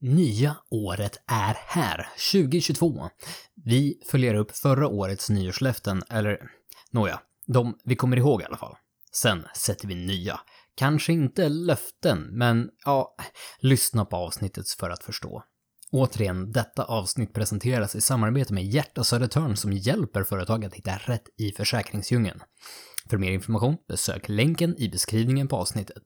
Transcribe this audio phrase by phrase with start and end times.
[0.00, 3.08] Nya året är här, 2022.
[3.64, 6.38] Vi följer upp förra årets nyårslöften, eller
[6.90, 8.76] nåja, de vi kommer ihåg i alla fall.
[9.12, 10.40] Sen sätter vi nya.
[10.74, 13.16] Kanske inte löften, men ja,
[13.60, 15.42] lyssna på avsnittet för att förstå.
[15.90, 21.24] Återigen, detta avsnitt presenteras i samarbete med Hjärta Södertörn som hjälper företag att hitta rätt
[21.38, 22.40] i försäkringsdjungeln.
[23.10, 26.02] För mer information besök länken i beskrivningen på avsnittet.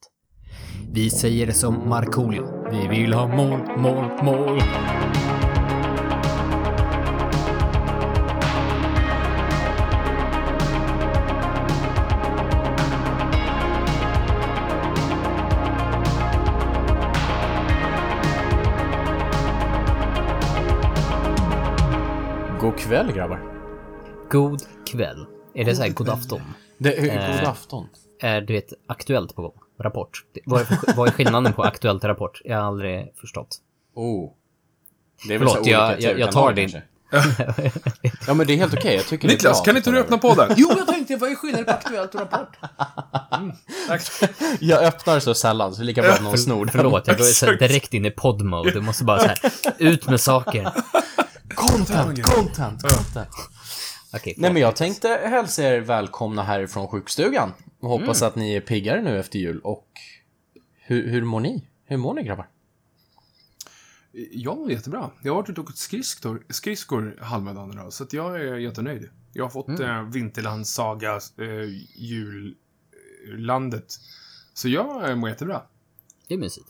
[0.93, 2.71] Vi säger det som Markoolio.
[2.71, 4.63] Vi vill ha mål, mål, mål.
[22.61, 23.43] God kväll grabbar.
[24.31, 25.27] God kväll.
[25.55, 26.41] Är det så här god afton?
[26.79, 27.87] Det, god Eh, afton.
[28.21, 29.62] Är du vet, aktuellt på gång?
[29.83, 30.25] Rapport?
[30.47, 32.41] Vad är, för, vad är skillnaden på aktuellt och rapport?
[32.45, 33.57] Jag har aldrig förstått.
[33.95, 34.31] Oh.
[35.29, 36.81] Det är väl Förlåt, jag- jag- jag tar din-.
[38.27, 39.79] Ja men det är helt okej, jag tycker Niklas, det är kan bra.
[39.79, 40.55] inte du öppna podden?
[40.57, 42.57] Jo, jag tänkte, vad är skillnaden på aktuellt och rapport?
[43.89, 44.03] Tack.
[44.61, 46.73] Jag öppnar så sällan, så det är lika bra att någon snor den.
[46.73, 48.71] Förlåt, jag går direkt in i podd-mode.
[48.71, 49.39] Du måste bara så här,
[49.79, 50.71] ut med saker.
[51.55, 53.29] Content, content, content.
[54.15, 57.53] Okej, Nej men jag tänkte hälsa er välkomna härifrån sjukstugan.
[57.81, 59.61] Och hoppas att ni är piggare nu efter jul.
[59.61, 59.89] Och
[60.75, 61.69] hur, hur mår ni?
[61.85, 62.49] Hur mår ni grabbar?
[64.33, 65.11] Jag mår jättebra.
[65.23, 68.57] Jag har varit ute och åkt skridskor, skridskor halva dagen idag, så att jag är
[68.57, 69.11] jättenöjd.
[69.33, 69.83] Jag har fått Mm.
[69.83, 71.69] eh, Vinterlands saga, eh,
[73.27, 73.95] jullandet.
[74.55, 75.63] Så jag eh, mår jättebra.
[76.29, 76.67] det är mysigt.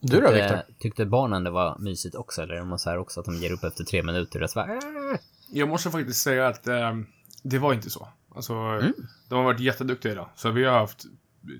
[0.00, 0.62] Du då Viktor?
[0.78, 3.52] Tyckte, barnen det var mysigt också, eller är de så här också att de ger
[3.52, 4.80] upp efter tre minuter och så bara.
[5.52, 6.92] Jag måste faktiskt säga att eh,
[7.42, 8.08] det var inte så.
[8.34, 8.92] Alltså, Mm.
[9.28, 10.28] de har varit jätteduktiga idag.
[10.34, 11.04] Så vi har haft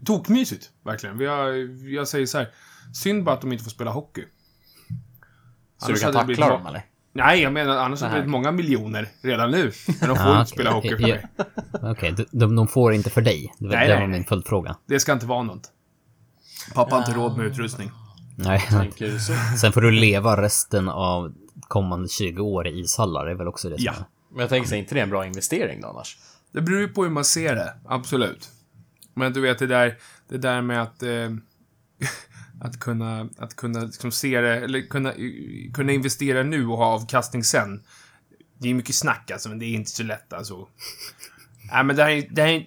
[0.04, 1.18] tokmysigt, verkligen.
[1.18, 1.48] Vi har,
[1.88, 2.48] jag säger så här,
[2.94, 4.24] synd bara att de inte får spela hockey.
[5.78, 6.82] Så du Annars kan det blivit tackla dem eller?
[7.14, 9.72] Nej, jag menar annars hade det blivit många miljoner redan nu.
[10.00, 11.26] Men de får Ja, inte spela hockey för mig.
[11.82, 13.52] Okej, de, de, de får inte för dig.
[13.58, 14.08] Det, var- Nej, det var nej.
[14.08, 14.76] min följdfråga.
[14.86, 15.70] Det ska inte vara något.
[16.74, 17.90] Pappa har inte råd med utrustning.
[18.36, 18.90] Nej.
[18.98, 19.18] Du?
[19.60, 21.32] Sen får du leva resten av
[21.68, 23.92] kommande 20 år i ishallar, det är väl också det som Ja.
[23.92, 24.04] är.
[24.30, 26.18] Men jag tänker, så inte det en bra investering då annars?
[26.52, 28.50] Det beror ju på hur man ser det, absolut.
[29.14, 31.02] Men du vet, det där, det där med att...
[31.02, 31.30] Eh,
[32.60, 35.12] att kunna, att kunna liksom se det, eller kunna,
[35.74, 37.82] kunna investera nu och ha avkastning sen.
[38.58, 40.68] Det är mycket snack alltså, men det är inte så lätt alltså.
[41.72, 42.66] Nej, men det här är, det här är,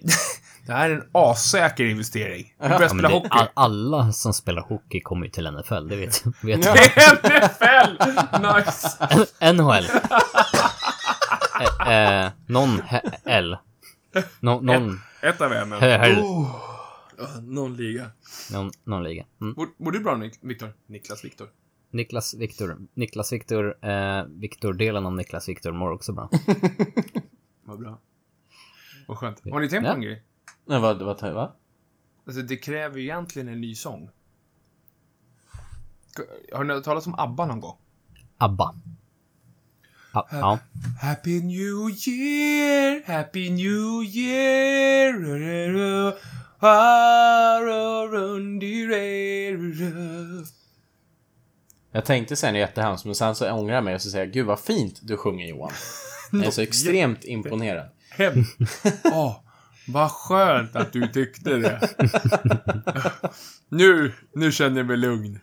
[0.66, 2.54] det här är en assäker investering.
[2.58, 3.28] Du börjar Ja, spela det, hockey.
[3.30, 6.74] all, alla som spelar hockey kommer ju till NFL, det vet, vet Ja.
[6.74, 6.80] du.
[7.40, 7.92] NFL!
[8.42, 9.52] Nice!
[9.52, 9.84] NHL.
[11.86, 12.80] eh, eh, någon
[13.24, 13.56] L.
[14.40, 15.72] Nå, någon, Ett av en.
[15.72, 16.50] he- he-
[17.42, 18.10] Någon liga.
[18.52, 19.24] någon, någon liga.
[19.40, 19.54] Mm.
[19.56, 20.72] Mår mår du bra, Viktor?
[20.88, 21.48] Niklas Viktor?
[21.90, 22.76] Niklas Viktor.
[22.94, 23.84] Niklas Viktor.
[23.88, 26.30] Eh, Viktor-delen av Niklas Viktor mår också bra.
[27.64, 27.98] Vad bra.
[29.08, 29.42] Vad skönt.
[29.52, 30.22] Har ni tänkt på en grej?
[30.66, 31.52] Nej, vad, vad, va?
[32.26, 34.10] Alltså, det kräver ju egentligen en ny sång.
[36.52, 37.76] Har ni hört talas om ABBA någon gång?
[38.38, 38.74] ABBA.
[40.12, 40.58] Ja, ja.
[41.00, 45.12] Happy New Year, Happy New Year.
[45.12, 46.12] ru, ru.
[51.92, 54.34] Jag tänkte säga något jättehemskt, men sen så ångrar jag mig och så säger jag,
[54.34, 55.72] gud vad fint du sjunger Johan.
[56.32, 57.88] Jag är så extremt imponerad.
[58.10, 58.44] Hem.
[59.04, 59.40] Åh,
[59.88, 61.80] vad skönt att du tyckte det.
[63.68, 65.40] nu, nu känner jag mig lugn.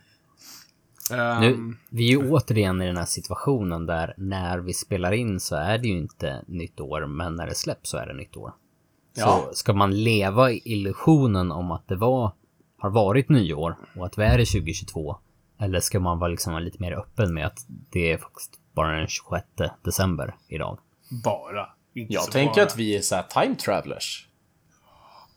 [1.12, 5.40] Ehm, Nu, vi är ju återigen i den här situationen där när vi spelar in
[5.40, 8.36] så är det ju inte nytt år, men när det släpps så är det nytt
[8.36, 8.52] år.
[9.16, 9.46] Ja.
[9.48, 12.32] Så ska man leva i illusionen om att det var,
[12.78, 15.16] har varit nyår och att vi är i 2022,
[15.60, 19.06] eller ska man vara liksom lite mer öppen med att det är faktiskt bara den
[19.08, 19.46] 26
[19.84, 20.78] december idag?
[21.24, 21.66] Bara.
[21.94, 22.66] Inte Jag tänker bara.
[22.66, 24.28] att vi är så här time travelers.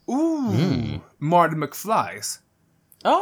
[0.07, 0.55] Ooh!
[0.55, 0.99] Mm.
[1.17, 2.39] Marty McFlys.
[3.03, 3.21] Ja.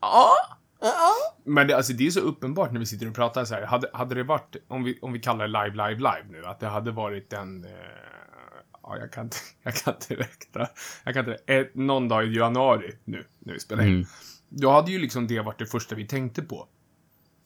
[0.00, 0.32] Ja.
[0.80, 1.12] Ja.
[1.44, 3.62] Men det, alltså, det är så uppenbart när vi sitter och pratar så här.
[3.62, 6.60] Hade, hade det varit, om vi, om vi kallar det live, live, live nu, att
[6.60, 7.64] det hade varit en...
[7.64, 7.70] Eh,
[8.82, 10.68] ja, jag kan inte, jag kan inte räkna.
[11.04, 13.94] Jag kan inte, ett, någon dag i januari nu, när vi spelar in.
[13.94, 14.06] Mm.
[14.48, 16.68] Då hade ju liksom det varit det första vi tänkte på.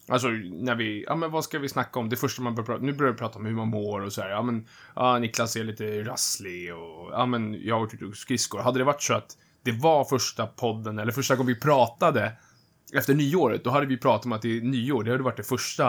[0.09, 2.09] Alltså, när vi, ja men vad ska vi snacka om?
[2.09, 4.23] Det första man börjar prata, nu börjar vi prata om hur man mår och så
[4.23, 4.31] här.
[4.31, 4.67] Ja men,
[4.97, 8.59] ja Niklas är lite rasslig och, ja men, jag har varit ute och skridskor.
[8.59, 12.33] Hade det varit så att det var första podden, eller första gången vi pratade
[12.95, 15.05] efter nyåret, då hade vi pratat om att det är nyår.
[15.05, 15.89] Det hade varit det första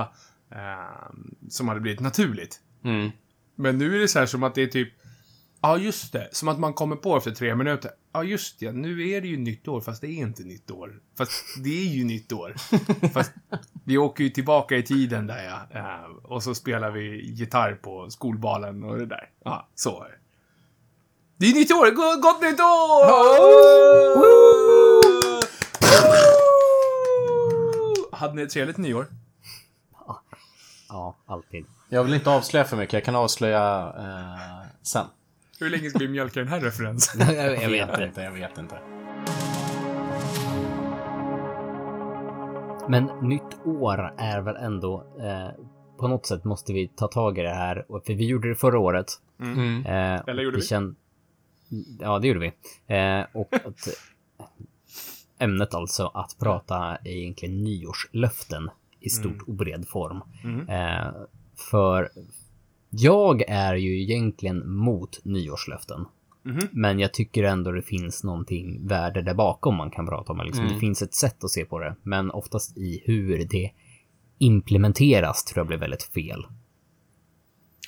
[0.52, 1.12] eh,
[1.50, 2.60] som hade blivit naturligt.
[2.84, 3.12] Mm.
[3.56, 4.94] Men nu är det så här som att det är typ
[5.62, 6.30] Ja, just det.
[6.32, 7.92] Som att man kommer på efter tre minuter.
[8.14, 8.72] Ja, just det.
[8.72, 11.00] Nu är det ju nytt år, fast det är inte nytt år.
[11.18, 11.32] Fast
[11.64, 12.56] det är ju nytt år.
[13.14, 13.32] Fast
[13.86, 15.80] vi åker ju tillbaka i tiden där, ja.
[15.80, 19.30] Eh, Och så spelar vi gitarr på skolbalen och det där.
[19.44, 20.10] Ja, så är
[21.38, 21.46] det.
[21.50, 21.92] Är nytt år!
[21.92, 23.10] Go- Gott nytt år!
[28.12, 29.08] Hade ni ett trevligt nyår?
[30.90, 31.66] Ja, alltid.
[31.90, 35.06] Jag vill inte avslöja för mycket, jag kan avslöja eh, sen.
[35.60, 37.36] Hur länge ska vi mjölka den här referensen?
[37.36, 38.22] jag, jag vet inte.
[38.22, 38.80] jag vet inte.
[42.90, 45.50] Men nytt år är väl ändå, eh,
[45.98, 47.86] på något sätt måste vi ta tag i det här.
[48.06, 49.06] För vi gjorde det förra året.
[49.40, 49.86] Mm.
[49.86, 50.64] Eh, Eller gjorde vi?
[50.64, 50.96] känn-
[52.00, 52.48] Ja, det gjorde vi.
[52.96, 53.88] Eh, och att,
[55.40, 58.70] ämnet alltså att prata egentligen nyårslöften
[59.00, 59.44] i stort Mm.
[59.48, 60.22] och bred form.
[60.70, 61.12] Eh,
[61.72, 62.10] för
[62.90, 66.06] jag är ju egentligen mot nyårslöften.
[66.44, 66.68] Mhm.
[66.72, 70.42] Men jag tycker ändå det finns någonting värde där bakom man kan prata om.
[70.46, 70.74] Liksom, Mm.
[70.74, 73.72] Det finns ett sätt att se på det, men oftast i hur det
[74.38, 76.46] implementeras tror jag blir väldigt fel.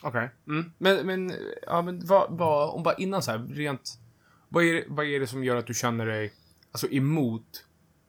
[0.03, 0.30] Okej.
[0.48, 0.71] Mm.
[0.77, 1.33] Men, men,
[1.68, 4.00] ja, men vad, vad, om bara innan så här, rent...
[4.50, 6.33] Vad är, vad är det som gör att du känner dig
[6.71, 7.65] alltså, emot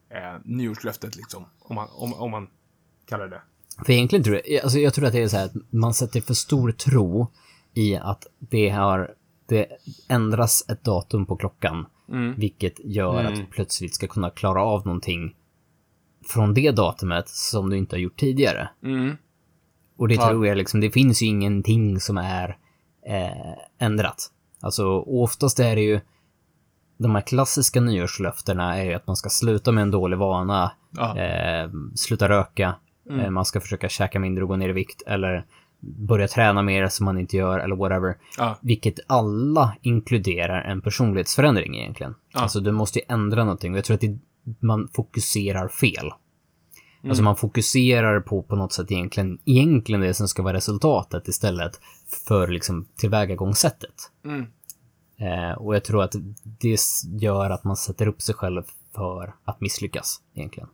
[0.09, 1.45] eh, nyårslöftet, liksom?
[1.59, 2.49] Om man, om, om man
[3.07, 3.43] kallar det
[3.87, 6.21] För egentligen tror jag, alltså jag tror att det är så här att man sätter
[6.21, 7.27] för stor tro
[7.75, 9.11] i att det har,
[9.49, 9.67] det
[10.09, 12.35] ändras ett datum på klockan, Mm.
[12.39, 13.33] vilket gör Mm.
[13.33, 15.35] att du plötsligt ska kunna klara av någonting
[16.29, 18.69] från det datumet som du inte har gjort tidigare.
[18.85, 19.17] Mm.
[19.97, 20.29] Och det Ja.
[20.29, 22.49] tror jag liksom, det finns ju ingenting som är
[23.07, 23.55] eh,
[23.87, 24.31] ändrat.
[24.61, 26.01] Alltså oftast är det ju
[26.99, 31.71] de här klassiska nyårslöftena är ju att man ska sluta med en dålig vana, eh,
[31.95, 32.75] sluta röka,
[33.09, 33.21] Mm.
[33.21, 35.47] eh, man ska försöka käka mindre och gå ner i vikt eller
[35.81, 38.17] börja träna mer som man inte gör eller whatever.
[38.39, 38.59] Ja.
[38.61, 42.15] Vilket alla inkluderar en personlighetsförändring egentligen.
[42.33, 42.41] Ja.
[42.41, 44.19] Alltså du måste ju ändra någonting och jag tror att det,
[44.61, 46.13] man fokuserar fel.
[47.03, 47.11] Mm.
[47.11, 51.81] Alltså man fokuserar på på något sätt egentligen, egentligen det som ska vara resultatet istället
[52.27, 54.11] för liksom tillvägagångssättet.
[54.25, 54.47] Mm.
[55.17, 56.79] Eh, och jag tror att det
[57.21, 58.63] gör att man sätter upp sig själv
[58.95, 60.69] för att misslyckas egentligen.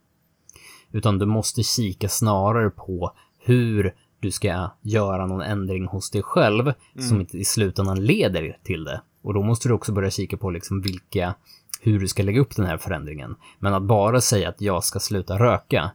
[0.93, 6.73] Utan du måste kika snarare på hur du ska göra någon ändring hos dig själv
[7.08, 9.02] som inte i slutändan leder till det.
[9.23, 11.35] Och då måste du också börja kika på liksom vilka,
[11.81, 13.37] hur du ska lägga upp den här förändringen.
[13.58, 15.90] Men att bara säga att jag ska sluta röka,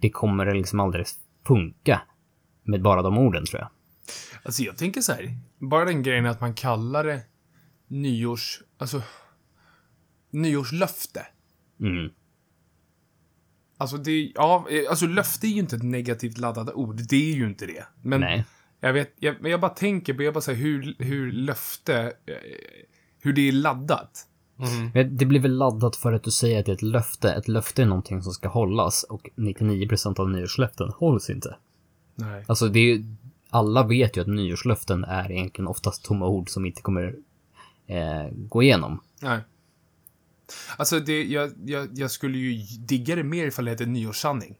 [0.00, 1.06] det kommer liksom aldrig
[1.46, 2.02] funka
[2.62, 3.68] med bara de orden tror jag.
[4.42, 7.20] Alltså jag tänker så här, bara den grejen att man kallar det
[7.88, 8.62] nyårs...
[8.78, 9.02] Alltså...
[10.30, 11.26] Nyårslöfte.
[11.80, 12.10] Mm.
[13.84, 17.00] Alltså det, ja, eh, alltså löfte är ju inte ett negativt laddat ord.
[17.08, 17.84] Det är ju inte det.
[18.02, 18.44] Men Nej.
[18.80, 22.34] jag vet, jag, men jag bara tänker på, jag bara säger hur, hur löfte, eh,
[23.20, 24.26] hur det är laddat.
[24.94, 27.32] Men Det blir väl laddat för att du säger att det är ett löfte.
[27.32, 31.56] Ett löfte är någonting som ska hållas och 99% av nyårslöften hålls inte.
[32.14, 32.44] Nej.
[32.46, 33.04] Alltså det är ju,
[33.50, 37.16] alla vet ju att nyårslöften är egentligen oftast tomma ord som inte kommer
[37.86, 39.00] eh, gå igenom.
[39.20, 39.40] Nej.
[40.76, 44.56] Alltså det, jag, jag, jag skulle ju digga det mer ifall det hette nyårssanning.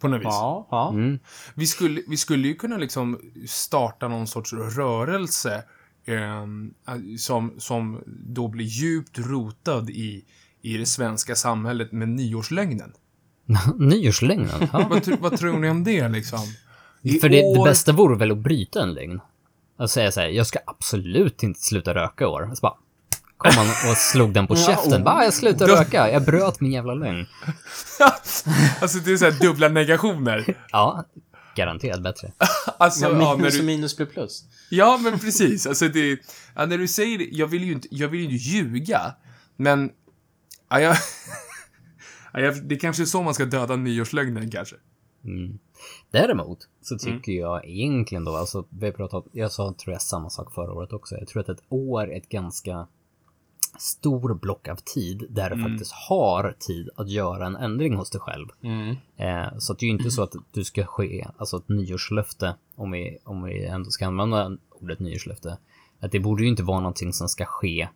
[0.00, 0.24] På något vis.
[0.24, 0.90] Ja, ja.
[0.90, 1.18] Mm.
[1.54, 5.64] Vi skulle, vi skulle ju kunna liksom starta någon sorts rörelse
[6.06, 6.74] ehm,
[7.18, 10.24] som, som då blir djupt rotad i,
[10.62, 12.92] i det svenska samhället med nyårslögnen.
[13.78, 14.68] Nyårslögnen?
[14.72, 14.86] Ja.
[14.90, 16.40] Vad, vad tror ni om det liksom?
[17.02, 19.20] I För det, det år- bästa vore väl att bryta en lögn?
[19.76, 22.50] Att säga så här, jag ska absolut inte sluta röka i år.
[22.50, 22.76] Och så bara,
[23.40, 25.04] kom han och slog den på käften.
[25.04, 26.10] Bara, jag slutar Då- röka.
[26.10, 27.26] Jag bröt min jävla lögn.
[28.80, 30.56] alltså det är så här dubbla negationer.
[30.72, 31.04] Ja,
[31.56, 32.32] garanterat bättre.
[32.78, 34.44] Alltså, Ja, ja, när minus och du, minus blir plus.
[34.70, 35.66] ja men precis.
[35.66, 36.18] Alltså det,
[36.56, 39.14] ja, när du säger det, jag vill ju inte, jag vill ju inte ljuga.
[39.56, 39.90] Men,
[40.70, 40.96] ja, jag,
[42.32, 44.76] ja, jag, det kanske är så man ska döda nyårslögnen kanske.
[45.24, 45.58] Mm.
[46.10, 50.30] Däremot så tycker jag egentligen då, alltså vi har pratat, jag sa tror jag samma
[50.30, 51.14] sak förra året också.
[51.16, 52.86] Jag tror att ett år är ett ganska
[53.80, 58.20] stor block av tid där du faktiskt har tid att göra en ändring hos dig
[58.20, 58.46] själv.
[58.62, 58.96] Mm.
[59.16, 62.54] Eh, så att det är ju inte så att du ska ske, alltså ett nyårslöfte,
[62.76, 65.58] om vi, om vi ändå ska använda ordet nyårslöfte,
[66.00, 67.88] att det borde ju inte vara någonting som ska ske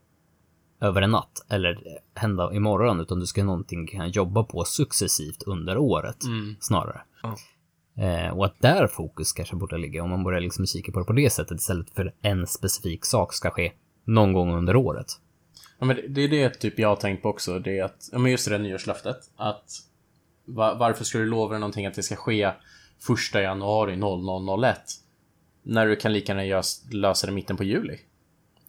[0.80, 1.78] över en natt eller
[2.14, 6.56] hända imorgon, utan du ska någonting kan jobba på successivt under året Mm.
[6.60, 7.00] snarare.
[7.22, 7.36] Ja.
[8.04, 11.04] Eh, och att där fokus kanske borde ligga, om man börjar liksom kika på det
[11.04, 13.72] på det sättet istället för en specifik sak ska ske
[14.04, 15.06] någon gång under året.
[15.78, 17.58] Ja, men det, det är det typ jag har tänkt på också.
[17.58, 19.16] Det är att, ja men just det där nyårslöftet.
[19.36, 19.70] Att
[20.44, 22.50] va, varför ska du lova dig någonting att det ska ske
[23.00, 24.78] första januari 0001?
[25.64, 27.98] när du kan lika gärna lösa det mitten på juli?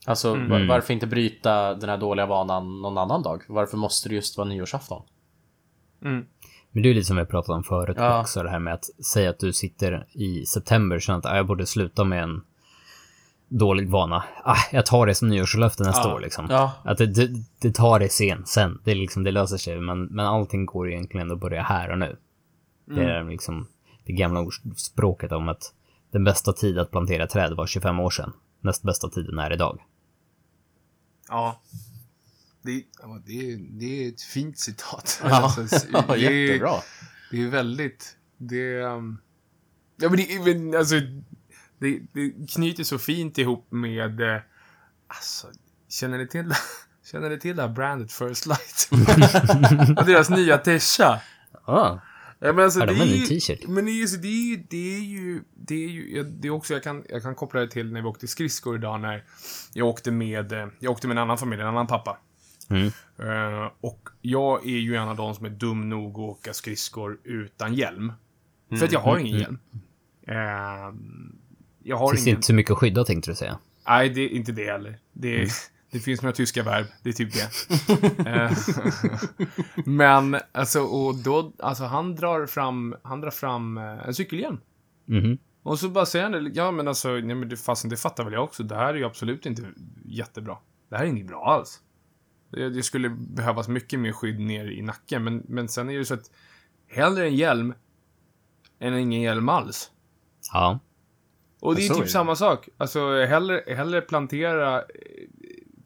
[0.05, 3.43] Alltså, var, varför inte bryta den här dåliga vanan någon annan dag?
[3.47, 5.03] Varför måste det just vara nyårsafton?
[6.71, 8.21] Men det är ju lite som vi pratade om förut Ja.
[8.21, 11.47] också, det här med att säga att du sitter i september och känner att jag
[11.47, 12.41] borde sluta med en
[13.47, 14.23] dålig vana.
[14.43, 16.15] Ah, jag tar det som nyårslöfte nästa Ja.
[16.15, 16.47] år liksom.
[16.49, 16.71] Ja.
[16.83, 18.81] Att det, det, det tar det sen, sen.
[18.83, 22.17] Det, liksom, det löser sig, men, men allting går egentligen att börja här och nu.
[22.85, 23.67] Det är liksom
[24.05, 25.73] det gamla ordspråket om att
[26.11, 28.33] den bästa tid att plantera träd var 25 år sedan.
[28.61, 29.79] Näst bästa tiden är idag.
[31.29, 31.61] Ja.
[32.61, 32.83] Det,
[33.25, 35.21] det, är, det är ett fint citat.
[35.23, 36.71] Ja, Alltså, det, jättebra.
[37.31, 38.17] det är väldigt...
[38.37, 39.17] Det, um,
[39.97, 40.95] ja, men det, är- men alltså,
[41.85, 44.21] det, det knyter så fint ihop med...
[44.21, 44.41] eh,
[45.07, 45.47] Alltså,
[45.89, 46.51] känner ni till,
[47.11, 48.89] känner ni till det här brandet First Light?
[49.99, 51.21] Och deras nya Tesha.
[51.65, 51.97] Ah,
[52.39, 53.67] Ja, men alltså, Har de det en är ny t-shirt?
[53.67, 56.51] Men det är, ju, det är ju, det är ju, det är ju, det är
[56.51, 59.23] också, jag kan, jag kan koppla det till när vi åkte skridskor idag när
[59.73, 62.17] jag åkte med, eh, jag åkte med en annan familj, en annan pappa.
[62.69, 62.87] Mm.
[63.19, 67.17] Eh, och jag är ju en av de som är dum nog att åka skridskor
[67.23, 68.13] utan hjälm.
[68.77, 69.59] För att jag har ingen hjälm.
[70.27, 70.93] Eh,
[71.87, 72.35] jag har finns ingen...
[72.37, 73.59] inte så mycket att skydda tänkte du säga.
[73.87, 74.99] Nej, det är inte det heller.
[75.13, 75.49] Det,
[75.91, 77.49] det finns några tyska verb, det är typ det.
[78.29, 78.51] Eh,
[79.85, 84.61] Men, alltså, och då, alltså han drar fram, han drar fram eh, en cykelhjälm.
[85.05, 85.37] Mhm.
[85.63, 88.33] Och så bara säger han, ja men alltså, nej men det, fasen, det fattar väl
[88.33, 88.63] jag också.
[88.63, 89.63] Det här är ju absolut inte
[90.05, 90.57] jättebra.
[90.89, 91.81] Det här är inte bra alls.
[92.51, 96.05] Det, det skulle behövas mycket mer skydd ner i nacken, men, men sen är det
[96.05, 96.31] så att
[96.87, 97.73] hellre en hjälm
[98.79, 99.91] än ingen hjälm alls.
[100.53, 100.79] Ja.
[101.65, 102.09] Och det är typ det.
[102.09, 102.69] samma sak.
[102.77, 104.85] Alltså, hellre, hellre plantera eh,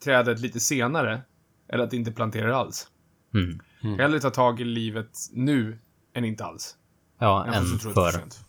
[0.03, 1.21] trädet lite senare,
[1.67, 2.87] eller att inte plantera alls.
[3.33, 3.99] Mm.
[3.99, 5.79] Hellre ta tag i livet nu,
[6.13, 6.75] än inte alls.
[7.19, 8.45] Ja, än det för sent.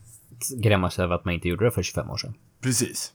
[0.57, 2.35] grämma sig över att man inte gjorde det för 25 år sedan.
[2.61, 3.13] Precis.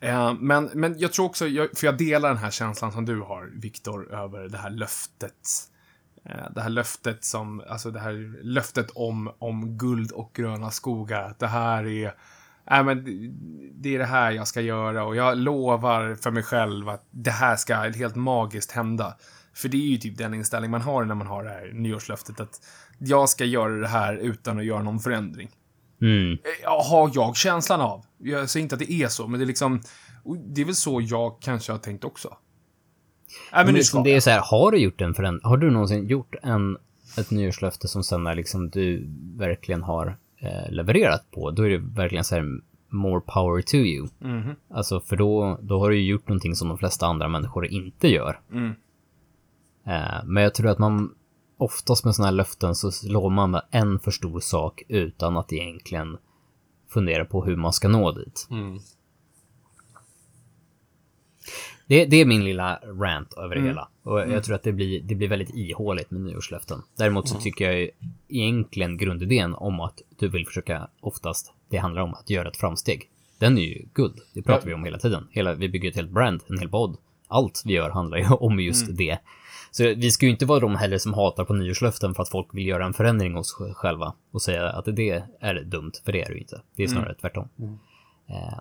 [0.00, 3.20] Eh, men, men jag tror också, jag, för jag delar den här känslan som du
[3.20, 5.70] har, Viktor, över det här löftet.
[6.24, 11.34] Eh, det här löftet som, alltså det här löftet om, om guld och gröna skogar.
[11.38, 12.14] Det här är,
[12.70, 13.04] nej men
[13.74, 17.30] det- är det här jag ska göra och jag lovar för mig själv att det
[17.30, 19.16] här ska helt magiskt hända.
[19.54, 22.40] För det är ju typ den inställning man har när man har det här nyårslöftet
[22.40, 22.60] att
[22.98, 25.50] jag ska göra det här utan att göra någon förändring.
[26.02, 26.38] Mm.
[26.62, 28.04] Ja, har jag känslan av.
[28.18, 29.80] Jag säger inte att det är så, men det är liksom...
[30.54, 32.28] Det är väl så jag kanske har tänkt också.
[32.28, 32.36] Nej,
[33.52, 35.44] men Men liksom, det är så här, har du gjort en förändring?
[35.50, 36.76] Har du någonsin gjort en,
[37.18, 40.16] ett nyårslöfte som sen är liksom du verkligen har
[40.46, 41.50] eh, levererat på?
[41.50, 44.08] Då är det verkligen så här, more power to you.
[44.18, 44.54] Mhm.
[44.70, 48.08] Alltså, för då, då har du ju gjort någonting som de flesta andra människor inte
[48.08, 48.40] gör.
[48.52, 48.74] Mm.
[49.86, 51.14] Eh, men jag tror att man
[51.58, 55.52] oftast med sådana här löften så lovar man med en för stor sak utan att
[55.52, 56.16] egentligen
[56.88, 58.48] fundera på hur man ska nå dit.
[58.50, 58.78] Mm.
[61.86, 63.68] Det, det är min lilla rant över det Mm.
[63.68, 63.88] hela.
[64.02, 66.82] Och jag tror att det blir, det blir väldigt ihåligt med nyårslöften.
[66.96, 67.90] Däremot så tycker jag ju
[68.28, 73.10] egentligen grundidén om att du vill försöka oftast, det handlar om att göra ett framsteg.
[73.38, 74.14] Den är ju guld.
[74.34, 74.66] Det pratar Ja.
[74.68, 75.26] vi om hela tiden.
[75.30, 76.96] Hela, vi bygger ett helt brand, en hel podd.
[77.28, 79.18] Allt vi gör handlar ju om just det.
[79.70, 82.48] Så vi ska ju inte vara de heller som hatar på nyårslöften för att folk
[82.54, 86.26] vill göra en förändring hos själva och säga att det är dumt, för det är
[86.28, 86.60] det ju inte.
[86.76, 87.48] Det är snarare tvärtom.
[88.28, 88.58] Eh.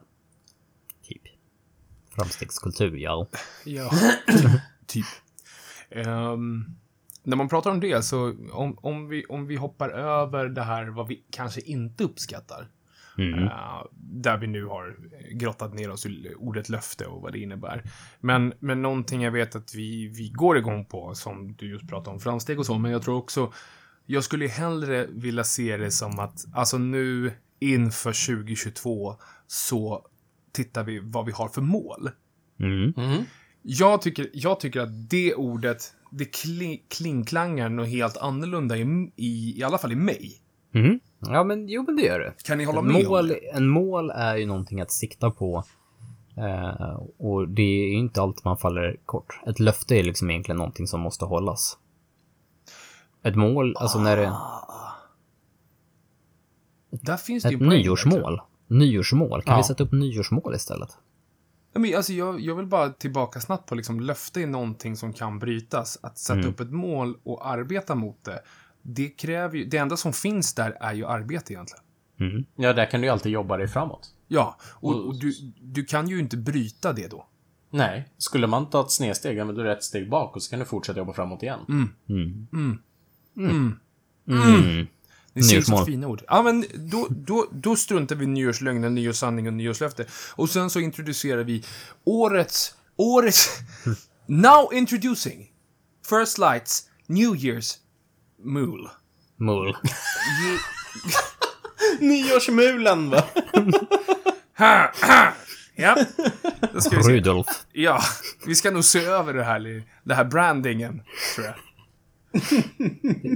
[2.15, 3.27] Framstegskultur, ja.
[3.65, 3.91] Ja,
[4.88, 5.05] typ.
[5.89, 6.65] Ehm,
[7.24, 10.88] när man pratar om det, så om, om, vi, om vi hoppar över det här
[10.88, 12.67] vad vi kanske inte uppskattar.
[13.17, 13.43] Mm.
[13.43, 14.98] eh, där vi nu har
[15.31, 17.84] grottat ner oss i ordet löfte och vad det innebär.
[18.19, 22.13] Men, men någonting jag vet att vi, vi går igång på, som du just pratade
[22.13, 23.53] om, framsteg och så, men jag tror också,
[24.05, 29.15] jag skulle hellre vilja se det som att, alltså nu inför 2022
[29.48, 30.07] så
[30.55, 32.09] tittar vi vad vi har för mål.
[32.59, 32.93] Mm.
[32.97, 33.24] Mm.
[33.62, 39.59] Jag tycker, jag tycker att det ordet, det kli, klingklangar något helt annorlunda i, i,
[39.59, 40.31] i alla fall i mig.
[40.74, 41.00] Mm.
[41.19, 42.33] Ja, men jo, men det gör det.
[42.43, 43.50] Kan ni hålla Ett med om mål, det?
[43.50, 45.63] en mål är ju någonting att sikta på.
[46.38, 49.39] Eh, och det är ju inte alltid man faller kort.
[49.47, 51.77] Ett löfte är liksom egentligen någonting som måste hållas.
[53.24, 54.33] Ett mål, alltså när det...
[56.91, 57.85] Där finns det ju Ett en poäng, verkligen.
[57.85, 58.41] nyårsmål.
[58.67, 59.41] Nyårsmål.
[59.41, 59.57] Kan Ja.
[59.57, 60.89] vi sätta upp nyårsmål istället?
[61.74, 65.13] Ja, men alltså, jag, jag vill bara tillbaka snabbt på liksom, löfte är någonting som
[65.13, 66.00] kan brytas.
[66.03, 66.50] Att sätta Mm.
[66.51, 68.41] upp ett mål och arbeta mot det.
[68.81, 71.84] Det kräver ju, det enda som finns där är ju arbete egentligen.
[72.19, 72.45] Mm.
[72.55, 74.10] Ja, där kan du ju alltid jobba dig framåt.
[74.27, 77.27] Ja, och, Och- du, du kan ju inte bryta det då.
[77.69, 80.65] Nej, skulle man ta ett snedsteg, är det ett steg bak och så kan du
[80.65, 81.60] fortsätta jobba framåt igen.
[81.69, 81.89] Mm.
[82.10, 82.79] Mm.
[83.38, 83.79] Mm.
[84.24, 84.88] Ni
[85.44, 85.80] ser Nyårsmål.
[85.80, 86.22] så fina ord.
[86.27, 90.06] Ja, men då, då, då struntar vi i nyårslögnen, nyårssanning och nyårslöfte.
[90.32, 91.63] Och sen så introducerar vi
[92.04, 93.50] årets, årets,
[94.25, 95.51] now introducing,
[96.10, 97.75] First Lights, New Year's
[98.44, 98.89] Mool.
[99.38, 99.75] Mul.
[102.00, 103.24] Nyårsmulen va?
[105.77, 105.96] Ja,
[106.74, 107.12] då ska vi se.
[107.12, 107.48] Rudolf.
[107.74, 108.01] Ja,
[108.46, 111.01] vi ska nog se över det här, det här brandingen,
[111.36, 111.56] tror jag.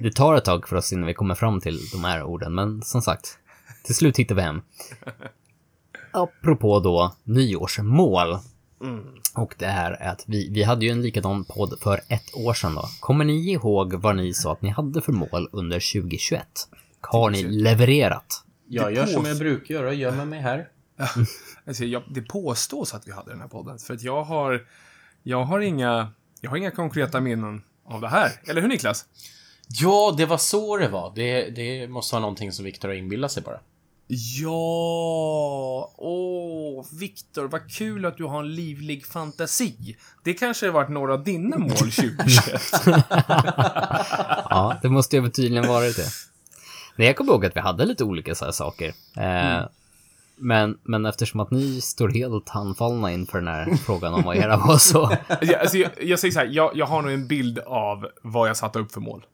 [0.01, 2.81] Det tar ett tag för oss innan vi kommer fram till de här orden, men
[2.81, 3.37] som sagt,
[3.83, 4.61] till slut hittar vi hem.
[6.11, 8.37] Apropå då nyårsmål.
[9.35, 12.53] Och det här är att vi, vi hade ju en likadan podd för ett år
[12.53, 12.85] sedan då.
[12.99, 16.47] Kommer ni ihåg vad ni sa att ni hade för mål under 2021?
[17.01, 18.43] Har ni levererat?
[18.67, 20.67] Jag gör som jag brukar göra, gömmer mig här.
[21.67, 24.65] Alltså, jag, det påstås att vi hade den här podden, för att jag har,
[25.23, 28.31] jag har inga, jag har inga konkreta minnen av det här.
[28.47, 29.05] Eller hur Niklas?
[29.67, 31.11] Ja, det var så det var.
[31.15, 33.59] Det, det måste vara någonting som Viktor har inbillat sig bara.
[34.41, 39.97] Ja, åh, Viktor, vad kul att du har en livlig fantasi.
[40.23, 42.61] Det kanske har varit några av dina mål 2021.
[44.49, 46.07] Ja, det måste ju tydligen varit det.
[46.95, 48.93] Nej, jag kommer ihåg att vi hade lite olika så här saker.
[49.17, 49.65] Eh,
[50.39, 54.57] men, men eftersom att ni står helt handfallna inför den här frågan om vad era
[54.57, 55.11] var så...
[55.41, 58.49] Ja, alltså, jag, jag säger så här, jag, jag har nog en bild av vad
[58.49, 59.25] jag satte upp för mål.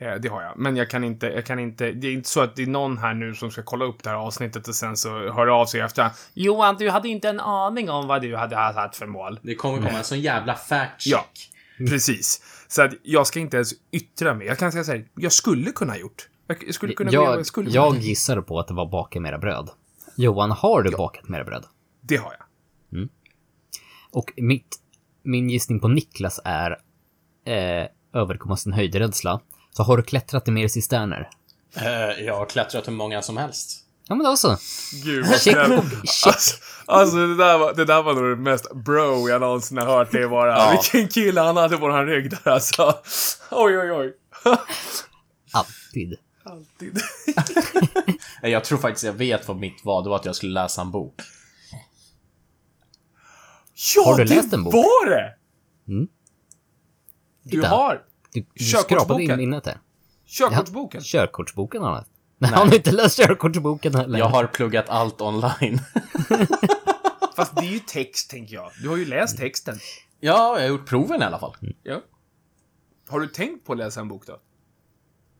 [0.00, 0.52] Eh, det har jag.
[0.58, 2.98] Men jag kan inte, jag kan inte, det är inte så att det är någon
[2.98, 5.80] här nu som ska kolla upp det här avsnittet och sen så hör av sig
[5.80, 6.10] efter.
[6.34, 9.38] Johan, du hade inte en aning om vad du hade satt för mål.
[9.42, 11.12] Det kommer komma en sån jävla fact check.
[11.78, 12.42] Ja, precis.
[12.68, 14.46] Så att jag ska inte ens yttra mig.
[14.46, 16.28] Jag kan säga så här, jag skulle kunna ha gjort.
[16.66, 18.04] Jag skulle kunna Jag, jag skulle jag kunna.
[18.04, 19.70] gissar på att det var baka mera bröd.
[20.16, 21.64] Johan, har du bakat mera bröd?
[22.00, 22.46] Det har jag.
[24.10, 24.76] Och mitt,
[25.22, 26.70] min gissning på Niklas är
[27.46, 29.40] eh, överkomma sin höjdrädsla.
[29.70, 31.30] Så har du klättrat i mer cisterner?
[31.76, 33.82] Eh, jag har klättrat hur många som helst.
[34.08, 34.56] Ja, men då så.
[35.04, 35.54] Gud vad Check.
[35.54, 35.94] snällt.
[36.26, 36.56] Alltså,
[36.86, 40.12] alltså det, där var, det där var nog det mest bro jag någonsin har hört
[40.12, 40.50] det vara.
[40.50, 40.70] Ja.
[40.70, 42.94] Vilken kille han hade på den rygg där alltså.
[43.50, 44.12] Oj, oj, oj.
[45.52, 46.18] Alltid.
[46.46, 46.98] Alltid.
[48.42, 50.02] Jag tror faktiskt jag vet vad mitt var.
[50.02, 51.20] Det var att jag skulle läsa en bok.
[53.96, 54.74] Ja, Har du det läst en bok?
[54.74, 55.34] var det!
[55.88, 56.08] Mm.
[57.42, 57.68] Du Titta.
[57.68, 58.82] har Du, du Körkortsboken.
[59.06, 59.78] skrapade in minnet där.
[60.26, 61.00] körkortsboken.
[61.02, 62.04] Körkortsboken har han.
[62.38, 64.18] Nej, han har inte läst körkortsboken heller.
[64.18, 65.80] Jag har pluggat allt online.
[67.36, 68.70] Fast det är ju text, tänker jag.
[68.82, 69.78] Du har ju läst texten.
[70.20, 71.56] ja, jag har gjort proven i alla fall.
[71.82, 72.00] Ja.
[73.08, 74.38] Har du tänkt på att läsa en bok då?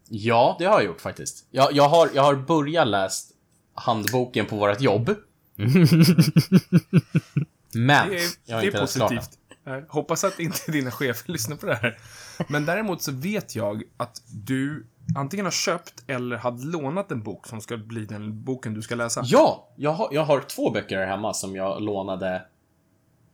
[0.08, 1.46] Ja, det har jag gjort faktiskt.
[1.50, 3.30] Jag, jag, har, jag har börjat läst
[3.74, 5.14] handboken på vårt jobb.
[7.74, 9.18] Men, Det är, jag har det inte är läst klart den.
[9.18, 9.38] positivt.
[9.88, 11.98] Hoppas att inte dina chefer lyssnar på det här.
[12.48, 17.46] Men däremot så vet jag att du antingen har köpt eller hade lånat en bok
[17.46, 19.22] som ska bli den boken du ska läsa.
[19.24, 22.42] Ja, jag har, jag har två böcker här hemma som jag lånade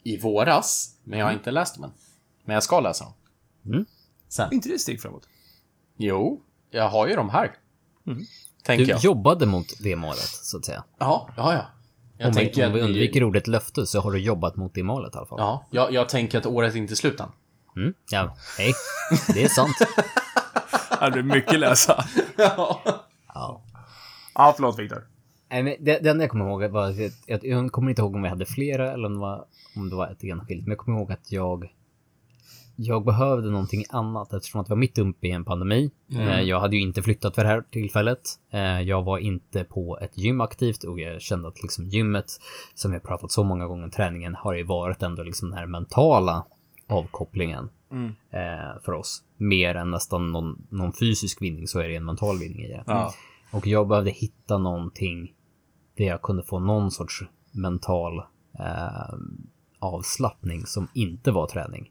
[0.02, 1.92] i våras, men jag har inte läst dem än.
[2.44, 3.14] Men jag ska läsa dem.
[3.66, 3.86] Mm.
[4.28, 4.48] Sen.
[4.52, 5.28] inte det steg framåt?
[5.96, 6.40] Jo,
[6.72, 7.52] jag har ju dem här.
[8.06, 8.24] Mm.
[8.64, 9.00] Tänker Du jag.
[9.00, 10.84] jobade mot det målet, så att säga.
[10.98, 11.64] Ja, ja, ja.
[12.18, 14.74] Jag Om vi, tänker om vi att undviker ordet löfte så har du jobbat mot
[14.74, 15.38] det målet i alla fall.
[15.40, 17.28] Ja, jag, jag tänker att året är inte slut än.
[17.76, 18.72] Mm, ja, hej.
[19.34, 19.76] Det är sant.
[21.00, 22.04] Ja, det är mycket läsa.
[22.36, 22.80] Ja.
[24.34, 25.06] Ja, förlåt Viktor.
[25.50, 28.02] Nej, men det, det enda jag kommer ihåg var att jag, jag, jag kommer inte
[28.02, 29.44] ihåg om vi hade flera eller om det var,
[29.76, 31.72] om det var ett enskilt, men jag kommer ihåg att jag
[32.76, 35.90] jag behövde någonting annat eftersom att vi var mitt uppe i en pandemi.
[36.12, 38.20] Eh, Jag hade ju inte flyttat för det här tillfället.
[38.52, 42.26] Eh, Jag var inte på ett gym aktivt och jag kände att liksom gymmet,
[42.74, 45.66] som har pratat så många gånger om träningen, har ju varit ändå liksom den här
[45.66, 46.44] mentala
[46.88, 48.06] avkopplingen Mm.
[48.30, 49.22] eh, för oss.
[49.36, 52.84] Mer än nästan någon, någon fysisk vinning så är det en mental vinning i det.
[52.86, 53.12] Ja.
[53.52, 55.32] Och jag behövde hitta någonting
[55.96, 58.18] där jag kunde få någon sorts mental
[58.58, 59.14] eh,
[59.78, 61.90] avslappning som inte var träning.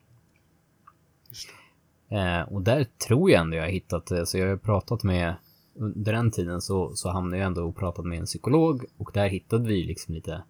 [2.10, 4.26] Eh, och där tror jag ändå jag har hittat det.
[4.26, 5.36] Så jag har pratat med,
[5.76, 9.28] under den tiden så, så hamnade jag ändå och pratade med en psykolog och där
[9.28, 10.44] hittade vi liksom lite,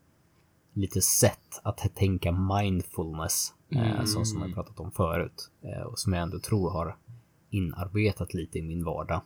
[0.73, 3.53] lite sätt att tänka mindfulness.
[3.69, 5.51] Eh, som, som jag pratat om förut.
[5.61, 6.97] Eh, och som jag ändå tror har
[7.49, 9.21] inarbetat lite i min vardag.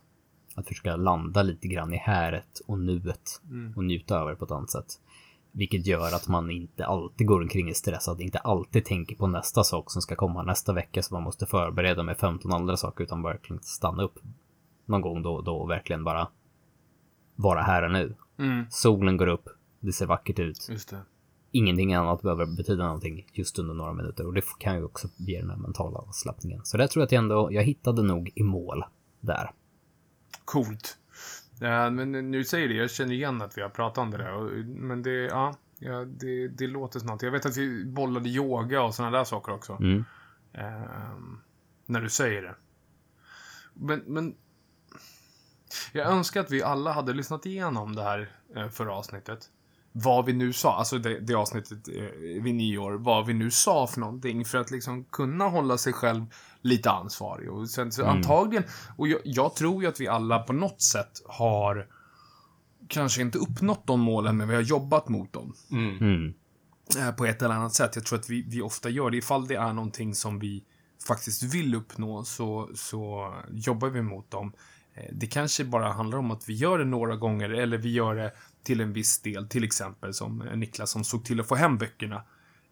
[0.55, 3.41] Att försöka landa lite grann i häret och nuet
[3.75, 4.99] och njuta över på ett annat sätt.
[5.57, 9.63] Vilket gör att man inte alltid går omkring i stressad, inte alltid tänker på nästa
[9.63, 13.21] sak som ska komma nästa vecka så man måste förbereda med 15 andra saker utan
[13.21, 14.19] verkligen stanna upp
[14.85, 16.27] någon gång då och då och verkligen bara
[17.35, 18.15] vara här och nu.
[18.39, 20.67] Mm, Solen går upp, det ser vackert ut.
[20.89, 21.01] det.
[21.51, 25.41] Ingenting annat behöver betyda någonting just under några minuter och det kan ju också ge
[25.41, 26.61] den här mentala avslappningen.
[26.65, 28.83] Så där tror jag att jag ändå, jag hittade nog i mål
[29.21, 29.51] där.
[30.45, 30.97] Coolt.
[31.59, 34.33] Ja, men nu säger det, jag känner igen att vi har pratat om det där.
[34.33, 37.21] och- Men det, ja, ja det, det låter något.
[37.21, 39.73] Jag vet att vi bollade yoga och sådana där saker också.
[39.73, 40.05] Mm.
[40.53, 41.39] Ehm,
[41.85, 42.55] när du säger det.
[43.73, 44.35] Men, men...
[45.93, 49.49] Jag önskar att vi alla hade lyssnat igenom det här eh, förra avsnittet.
[49.97, 53.87] Vad vi nu sa, alltså det, det avsnittet eh, vid nyår, vad vi nu sa
[53.87, 56.25] för någonting för att liksom kunna hålla sig själv
[56.61, 57.51] lite ansvarig.
[57.51, 58.63] Och sen så antagligen,
[58.97, 61.87] och jag, jag tror ju att vi alla på något sätt har
[62.87, 66.33] kanske inte uppnått de målen, men vi har jobbat mot dem Mm.
[66.99, 67.91] eh, på ett eller annat sätt.
[67.95, 69.17] Jag tror att vi, vi ofta gör det.
[69.17, 70.63] Ifall det är någonting som vi
[71.07, 74.53] faktiskt vill uppnå så, så jobbar vi mot dem.
[74.93, 78.15] Eh, Det kanske bara handlar om att vi gör det några gånger eller vi gör
[78.15, 78.31] det
[78.65, 79.47] till en viss del.
[79.47, 82.23] Till exempel som eh, Niklas som såg till att få hem böckerna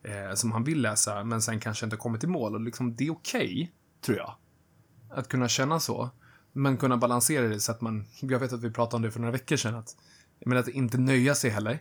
[0.03, 2.55] eh, som han vill läsa men sen kanske inte kommer till mål.
[2.55, 4.35] Och liksom, det är okej, tror jag.
[5.09, 6.09] Att kunna känna så.
[6.53, 9.19] Men kunna balansera det så att man, jag vet att vi pratade om det för
[9.19, 9.95] några veckor sedan, att,
[10.45, 11.79] men att inte nöja sig heller.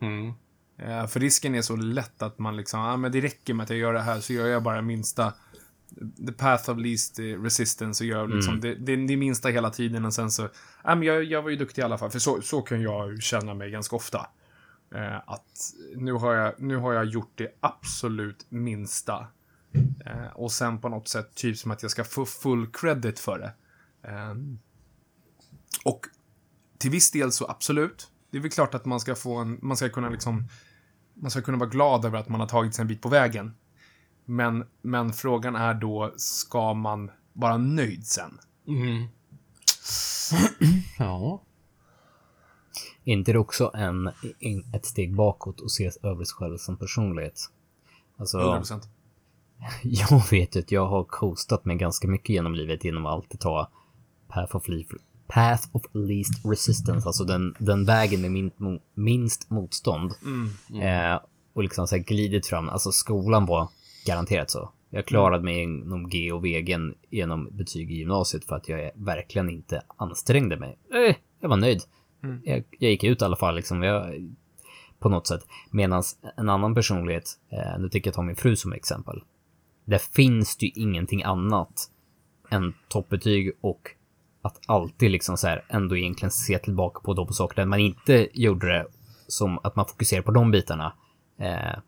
[0.00, 0.32] Mm.
[0.78, 3.70] Eh, För risken är så lätt att man liksom, ah, men det räcker med att
[3.70, 5.34] jag gör det här så gör jag bara minsta
[6.26, 10.04] the path of least eh, resistance och gör liksom det, det, det minsta hela tiden
[10.04, 10.48] och sen så,
[10.84, 13.22] ja men jag, jag var ju duktig i alla fall, för så, så kan jag
[13.22, 14.26] känna mig ganska ofta.
[14.94, 19.26] Eh, att nu har, jag, nu har jag gjort det absolut minsta.
[20.06, 23.38] Eh, och sen på något sätt typ som att jag ska få full credit för
[23.38, 23.52] det.
[24.08, 24.34] Eh,
[25.84, 26.06] och
[26.78, 28.10] till viss del så absolut.
[28.30, 30.48] Det är väl klart att man ska få en, man ska kunna liksom,
[31.14, 33.54] man ska kunna vara glad över att man har tagit sig en bit på vägen.
[34.30, 38.38] Men, men frågan är då, ska man vara nöjd sen?
[38.66, 39.06] Mm.
[40.98, 41.42] ja.
[43.04, 44.10] Är inte det också en,
[44.40, 47.40] en, ett steg bakåt och se över sig själv som personlighet?
[48.16, 48.82] Alltså, 100%.
[49.82, 53.40] jag vet ju att jag har coastat mig ganska mycket genom livet genom att alltid
[53.40, 53.70] ta
[54.28, 54.90] path of, least,
[55.26, 60.12] path of least resistance, alltså den, den vägen med min, minst motstånd.
[60.82, 61.20] Eh,
[61.52, 63.68] och liksom så här glidit fram, alltså skolan var
[64.08, 64.72] garanterat så.
[64.90, 69.50] Jag klarade mig inom G och VGen genom betyg i gymnasiet för att jag verkligen
[69.50, 70.78] inte ansträngde mig.
[70.94, 71.82] Eh, jag var nöjd.
[72.44, 73.82] Jag, jag gick ut i alla fall liksom.
[73.82, 74.28] Jag,
[74.98, 75.46] på något sätt.
[75.70, 76.02] Medan
[76.36, 79.22] en annan personlighet, eh, nu tänker jag ta min fru som exempel.
[79.84, 81.90] Där finns det ju ingenting annat
[82.50, 83.90] än toppbetyg och
[84.42, 88.28] att alltid liksom så här ändå egentligen se tillbaka på de saker där man inte
[88.32, 88.86] gjorde det
[89.26, 90.92] som att man fokuserar på de bitarna.
[91.38, 91.78] Eh,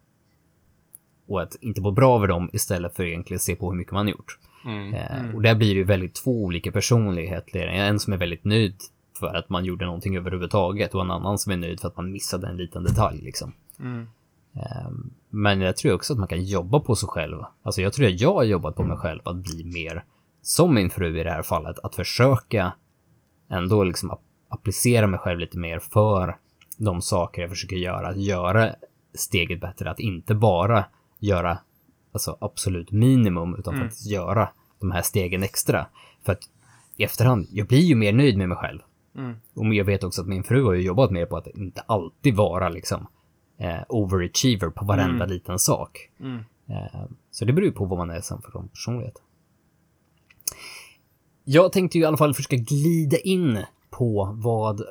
[1.30, 4.08] och att inte må bra över dem istället för egentligen se på hur mycket man
[4.08, 4.38] gjort.
[4.64, 4.94] Mm.
[4.94, 7.66] Eh, och där blir det ju väldigt två olika personligheter.
[7.66, 8.74] En som är väldigt nöjd
[9.18, 12.12] för att man gjorde någonting överhuvudtaget och en annan som är nöjd för att man
[12.12, 13.52] missade en liten detalj liksom.
[13.80, 14.08] Mm.
[14.54, 14.90] Eh,
[15.28, 17.44] men jag tror också att man kan jobba på sig själv.
[17.62, 20.04] Alltså jag tror att jag har jobbat på mig själv att bli mer
[20.42, 21.78] som min fru i det här fallet.
[21.78, 22.72] Att försöka
[23.50, 26.36] ändå liksom ap- applicera mig själv lite mer för
[26.76, 28.08] de saker jag försöker göra.
[28.08, 28.74] Att göra
[29.14, 29.90] steget bättre.
[29.90, 30.84] Att inte bara
[31.20, 31.58] göra
[32.12, 33.86] alltså absolut minimum utan Mm.
[33.86, 34.48] faktiskt göra
[34.80, 35.86] de här stegen extra.
[36.24, 36.42] För att
[36.96, 38.80] i efterhand, jag blir ju mer nöjd med mig själv.
[39.16, 39.36] Mm.
[39.54, 42.36] Och jag vet också att min fru har ju jobbat mer på att inte alltid
[42.36, 43.06] vara liksom
[43.58, 46.10] eh, overachiever på varenda liten sak.
[46.20, 46.38] Mm.
[46.68, 49.22] Eh, så det beror ju på vad man är sen för personlighet.
[51.44, 54.82] Jag tänkte ju i alla fall försöka glida in på vad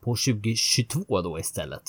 [0.00, 1.82] på 2022 då istället.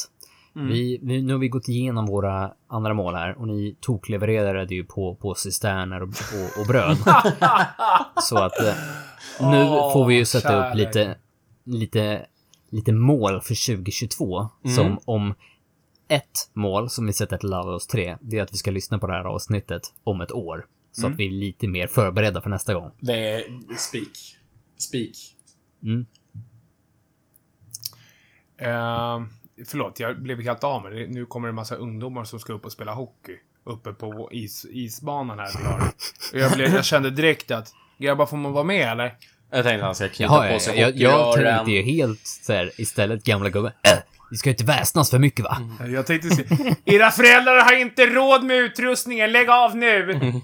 [0.68, 4.84] Vi, vi, nu har vi gått igenom våra andra mål här och ni toklevererade ju
[4.84, 6.98] på, på cisterner och, och, och bröd.
[8.22, 8.74] Så att eh,
[9.42, 10.88] nu Åh, får vi ju sätta upp kärlek.
[10.88, 11.18] lite,
[11.64, 12.26] lite,
[12.70, 14.50] lite mål för 2022.
[14.76, 15.34] Som om
[16.08, 19.00] ett mål som vi sätter till alla oss tre, det är att vi ska lyssna
[19.00, 20.66] på det här avsnittet om ett år.
[20.92, 22.92] Så att vi är lite mer förberedda för nästa gång.
[23.00, 23.44] Det är
[23.78, 24.38] speak.
[24.78, 25.16] Speak.
[25.84, 26.06] Mm.
[28.58, 29.28] Eh,
[29.66, 31.08] förlåt, jag blev helt av med det.
[31.08, 33.38] Nu kommer det en massa ungdomar som ska upp och spela hockey.
[33.64, 35.80] Uppe på is, isbanan här vi har.
[36.34, 39.16] Och jag, blev, jag kände direkt att, grabbar får man vara med eller?
[39.52, 42.28] Jag tänkte att han ska knyta Jaha, på jag, sig jag, jag tänkte ju helt
[42.28, 43.72] så här, istället gamla gubben.
[43.84, 43.98] Äh,
[44.32, 45.58] vi ska ju inte väsnas för mycket va?
[45.88, 46.44] Jag tänkte se,
[46.86, 50.06] era föräldrar har inte råd med utrustningen, lägg av nu!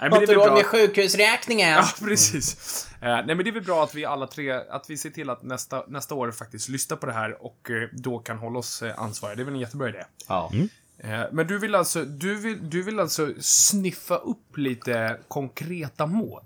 [0.00, 1.70] Nej, men Har det inte råd med sjukhusräkningen.
[1.70, 2.88] Ja, precis.
[3.04, 5.30] Eh, nej, men det är väl bra att vi alla tre, att vi ser till
[5.30, 8.82] att nästa, nästa år faktiskt lyssnar på det här och eh, då kan hålla oss
[8.82, 9.36] eh, ansvariga.
[9.36, 10.04] Det är väl en jättebra idé.
[10.28, 10.52] Ja.
[10.98, 16.42] Eh, men du vill alltså, du vill, du vill alltså sniffa upp lite konkreta mål?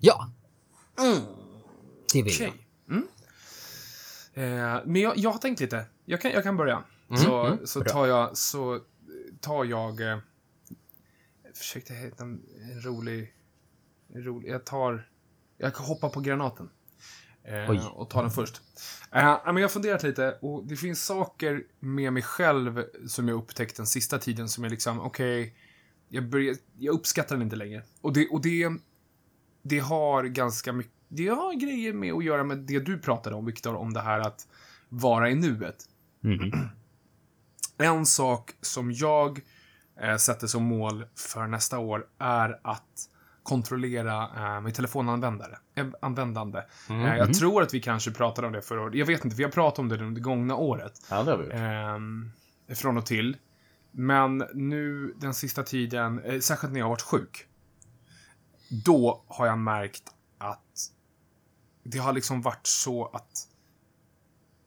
[0.00, 0.30] Ja.
[2.12, 2.52] Det vill Okej.
[2.86, 2.96] jag.
[2.96, 3.08] Mm.
[4.34, 5.84] Eh, men jag, jag har tänkt lite.
[6.04, 6.82] Jag kan, jag kan börja.
[7.24, 7.92] så så Bra.
[7.92, 8.80] tar jag, så
[9.40, 10.00] tar jag...
[10.00, 10.18] Eh,
[11.44, 13.34] jag försökte hitta en, en rolig...
[14.14, 14.50] En rolig...
[14.50, 15.08] Jag tar...
[15.58, 16.70] Jag kan hoppa på granaten.
[17.44, 18.60] Eh, och ta den först.
[19.12, 23.38] Eh, men jag har funderat lite och det finns saker med mig själv som jag
[23.38, 25.54] upptäckt den sista tiden som är liksom, okej,
[26.08, 27.82] jag, börjar- jag uppskattar den inte längre.
[28.00, 28.68] Och det, och det,
[29.62, 33.44] det har ganska mycket, det har grejer med att göra med det du pratade om,
[33.46, 34.48] Viktor, om det här att
[34.88, 35.76] vara i nuet.
[36.20, 36.52] Mhm.
[37.78, 39.40] En sak som jag
[40.00, 43.08] eh, sätter som mål för nästa år är att
[43.46, 45.58] kontrollera eh, mitt telefonanvändare.
[45.74, 46.58] eh, Användande.
[46.90, 48.94] Eh, jag tror att vi kanske pratade om det förra året.
[48.94, 50.92] Jag vet inte, vi har pratat om det under det gångna året.
[51.10, 51.54] Ja, det har vi gjort.
[51.54, 52.30] Ehm,
[52.76, 53.36] från och till.
[53.90, 57.46] Men nu den sista tiden, eh, särskilt när jag har varit sjuk.
[58.84, 60.02] Då har jag märkt
[60.38, 60.90] att
[61.84, 63.48] det har liksom varit så att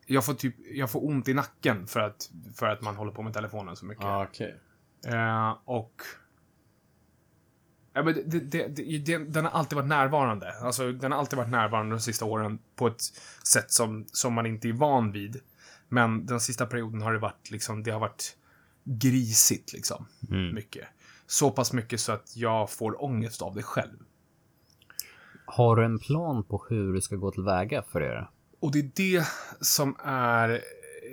[0.05, 3.21] jag får typ, jag får ont i nacken för att, för att man håller på
[3.21, 4.03] med telefonen så mycket.
[4.03, 4.59] Ja, okej.
[5.07, 6.01] Eh, och...
[7.99, 10.53] Ja, men det, det, det, den har alltid varit närvarande.
[10.61, 13.01] Alltså, den har alltid varit närvarande de sista åren på ett
[13.43, 15.41] sätt som, som man inte är van vid.
[15.89, 18.37] Men den sista perioden har det varit liksom, det har varit
[18.83, 20.05] grisigt liksom.
[20.29, 20.55] Mm.
[20.55, 20.87] Mycket.
[21.27, 23.97] Så pass mycket så att jag får ångest av det själv.
[25.45, 28.27] Har du en plan på hur du ska gå tillväga för det?
[28.59, 29.27] Och det är det
[29.61, 30.61] som är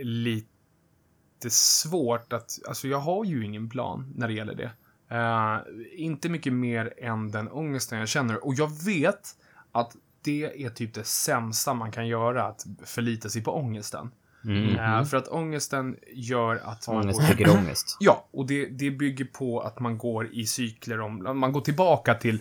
[0.02, 2.58] lite svårt att...
[2.68, 4.70] Alltså, jag har ju ingen plan när det gäller det.
[5.08, 5.58] Eh,
[5.92, 8.46] inte mycket mer än den ångesten jag känner.
[8.46, 9.36] Och jag vet
[9.72, 14.10] att det är typ det sämsta man kan göra, att förlita sig på ångesten.
[14.44, 14.76] Mm.
[14.76, 17.28] Eh, för att ångesten gör att man Ångest går...
[17.28, 17.96] bygger ångest.
[18.00, 21.38] Ja, och det, det bygger på att man går i cykler om...
[21.40, 22.38] Man går tillbaka till,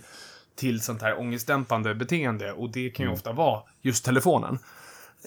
[0.55, 4.59] till sånt här ångestdämpande beteende och det kan ju ofta vara just telefonen.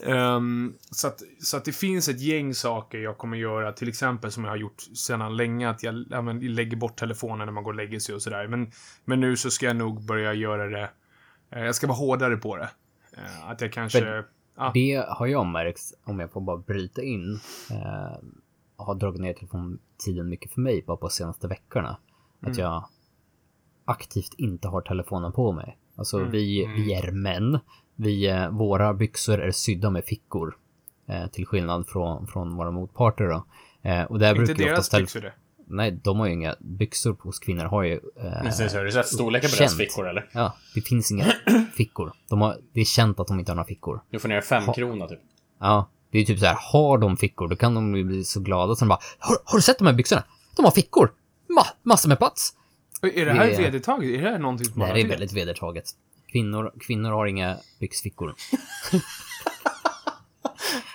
[0.07, 4.33] Ehm, så, att, så att det finns ett gäng saker jag kommer göra, till exempel
[4.33, 7.65] som jag har gjort sedan länge, att jag, ja, men, lägger bort telefonen när man
[7.65, 8.49] går och lägger sig och sådär.
[8.49, 8.71] Men,
[9.05, 10.91] men nu så ska jag nog börja göra det,
[11.51, 12.71] eh, jag ska vara hårdare på det.
[13.13, 14.25] Eh, att jag kanske...
[14.57, 18.19] Ja, Det har jag märkt, om jag får bara bryta in, eh,
[18.77, 21.99] har dragit ner telefontiden mycket för mig bara på senaste veckorna.
[22.41, 22.59] Att Mm.
[22.59, 22.89] jag
[23.85, 25.79] aktivt inte har telefonen på mig.
[25.97, 26.31] Alltså Mm.
[26.31, 27.59] vi, vi är män.
[28.01, 30.57] Vi, eh, våra byxor är sydda med fickor.
[31.09, 33.45] Eh, till skillnad från, från våra motparter då.
[33.91, 35.01] Eh, och där inte brukar jag deras oftast...
[35.03, 35.33] byxor det.
[35.71, 37.65] Nej, de har ju inga byxor hos kvinnor.
[37.65, 37.93] Har ju...
[37.95, 40.29] Eh, Precis, har du sett storleken på deras fickor eller?
[40.33, 41.25] Ja, det finns inga
[41.77, 42.13] fickor.
[42.29, 44.01] De har, det är känt att de inte har några fickor.
[44.11, 45.21] Du får ner fem krona typ.
[45.61, 48.75] Ja, det är typ så här, har de fickor, då kan de bli så glada
[48.75, 50.25] som bara, har, har du sett de här byxorna?
[50.57, 51.13] De har fickor!
[51.49, 52.55] Ma massor med plats!
[53.03, 54.11] Är det här Det är- vedertaget?
[54.19, 55.85] Är det här någonting som Det man här är väldigt vedertaget.
[56.33, 58.35] Kvinnor, kvinnor har inga byxfickor.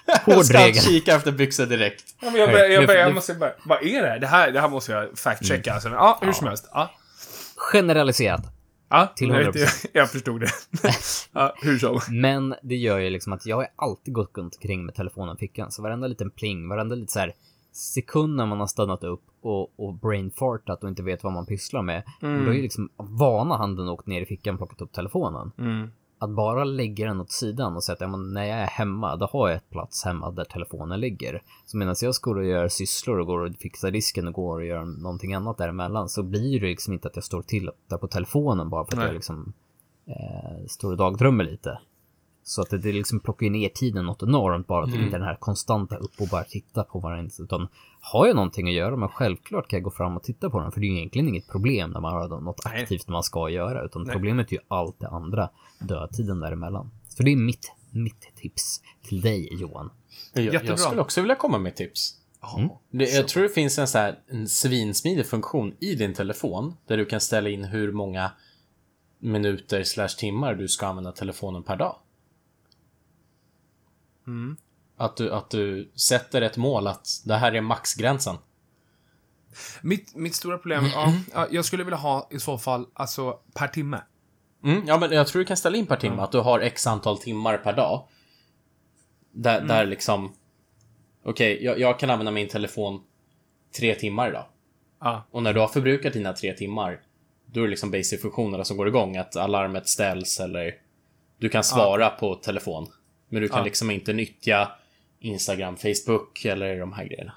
[0.05, 2.03] Jag Hård ska kika efter byxor direkt.
[2.21, 4.19] Ja, men jag, börjar, jag, börjar, jag måste bara, vad är det här?
[4.19, 5.69] Det här, det här måste jag fact-checka.
[5.69, 5.73] Mm.
[5.73, 5.89] Alltså.
[5.89, 6.69] Ja, hur som helst.
[6.71, 6.91] Ja,
[7.55, 8.41] Generaliserat.
[8.89, 9.57] ja Till jag, 100%.
[9.57, 10.49] jag, jag förstod det.
[11.31, 11.99] ja, hur som.
[12.09, 15.39] Men det gör ju liksom att jag har alltid gått runt omkring med telefonen i
[15.39, 15.71] fickan.
[15.71, 17.33] Så varenda liten pling, varenda lite så här
[17.75, 21.81] sekund när man har stannat upp och, och brainfartat och inte vet vad man pysslar
[21.81, 22.03] med.
[22.19, 25.51] Då är ju liksom vana handen åkt ner i fickan och plockat upp telefonen.
[25.57, 25.91] Mm.
[26.19, 29.15] Att bara lägga den åt sidan och säga att ja, men när jag är hemma,
[29.15, 31.41] då har jag ett plats hemma där telefonen ligger.
[31.65, 34.65] Så medan jag går och gör sysslor och går och fixar disken och går och
[34.65, 38.07] gör någonting annat däremellan så blir det liksom inte att jag står till där på
[38.07, 39.07] telefonen bara för att Nej.
[39.07, 39.53] jag liksom
[40.05, 41.79] eh, står och dagdrömmer lite.
[42.45, 45.01] Så att det, det liksom plockar ju ner tiden något enormt bara att Mm.
[45.05, 47.31] inte den här konstanta upp och bara titta på varandra.
[47.39, 47.67] Utan
[48.01, 50.71] har jag någonting att göra, men självklart kan jag gå fram och titta på den.
[50.71, 52.81] För det är ju egentligen inget problem när man har något Nej.
[52.83, 53.85] aktivt man ska göra.
[53.85, 54.13] Utan Nej.
[54.13, 56.91] problemet är ju allt det andra, dödtiden däremellan.
[57.07, 59.89] Så det är mitt, mitt tips till dig Johan.
[60.33, 60.67] Jag, Jättebra.
[60.67, 62.19] jag skulle också vilja komma med tips.
[62.41, 62.81] Ja.
[62.91, 66.97] Det, jag tror det finns en, så här, en svinsmidig funktion i din telefon där
[66.97, 68.31] du kan ställa in hur många
[69.19, 71.95] minuter slash timmar du ska använda telefonen per dag.
[74.27, 74.57] Mm.
[74.97, 78.35] Att du, att du sätter ett mål att det här är maxgränsen.
[79.81, 83.67] Mitt, mitt stora problem, ja, ja, jag skulle vilja ha i så fall, alltså per
[83.67, 84.01] timme.
[84.63, 86.87] Mm, ja, men jag tror du kan ställa in per timme att du har x
[86.87, 88.07] antal timmar per dag.
[89.31, 90.33] Där, där liksom...
[91.23, 93.01] Okej, jag, jag kan använda min telefon
[93.77, 94.45] tre timmar idag.
[94.99, 95.23] Ja.
[95.31, 97.01] Och när du har förbrukat dina tre timmar,
[97.45, 99.17] då är det liksom basic-funktionerna som går igång.
[99.17, 100.75] Att alarmet ställs eller
[101.37, 102.87] du kan svara på telefon.
[103.33, 103.63] Men du kan Ja.
[103.65, 104.71] liksom inte nyttja
[105.19, 107.33] Instagram, Facebook eller de här grejerna.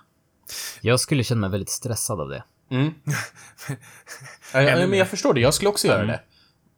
[0.80, 2.44] Jag skulle känna mig väldigt stressad av det.
[2.70, 2.94] Mm.
[4.52, 6.20] ja, men jag förstår det, jag skulle också göra det.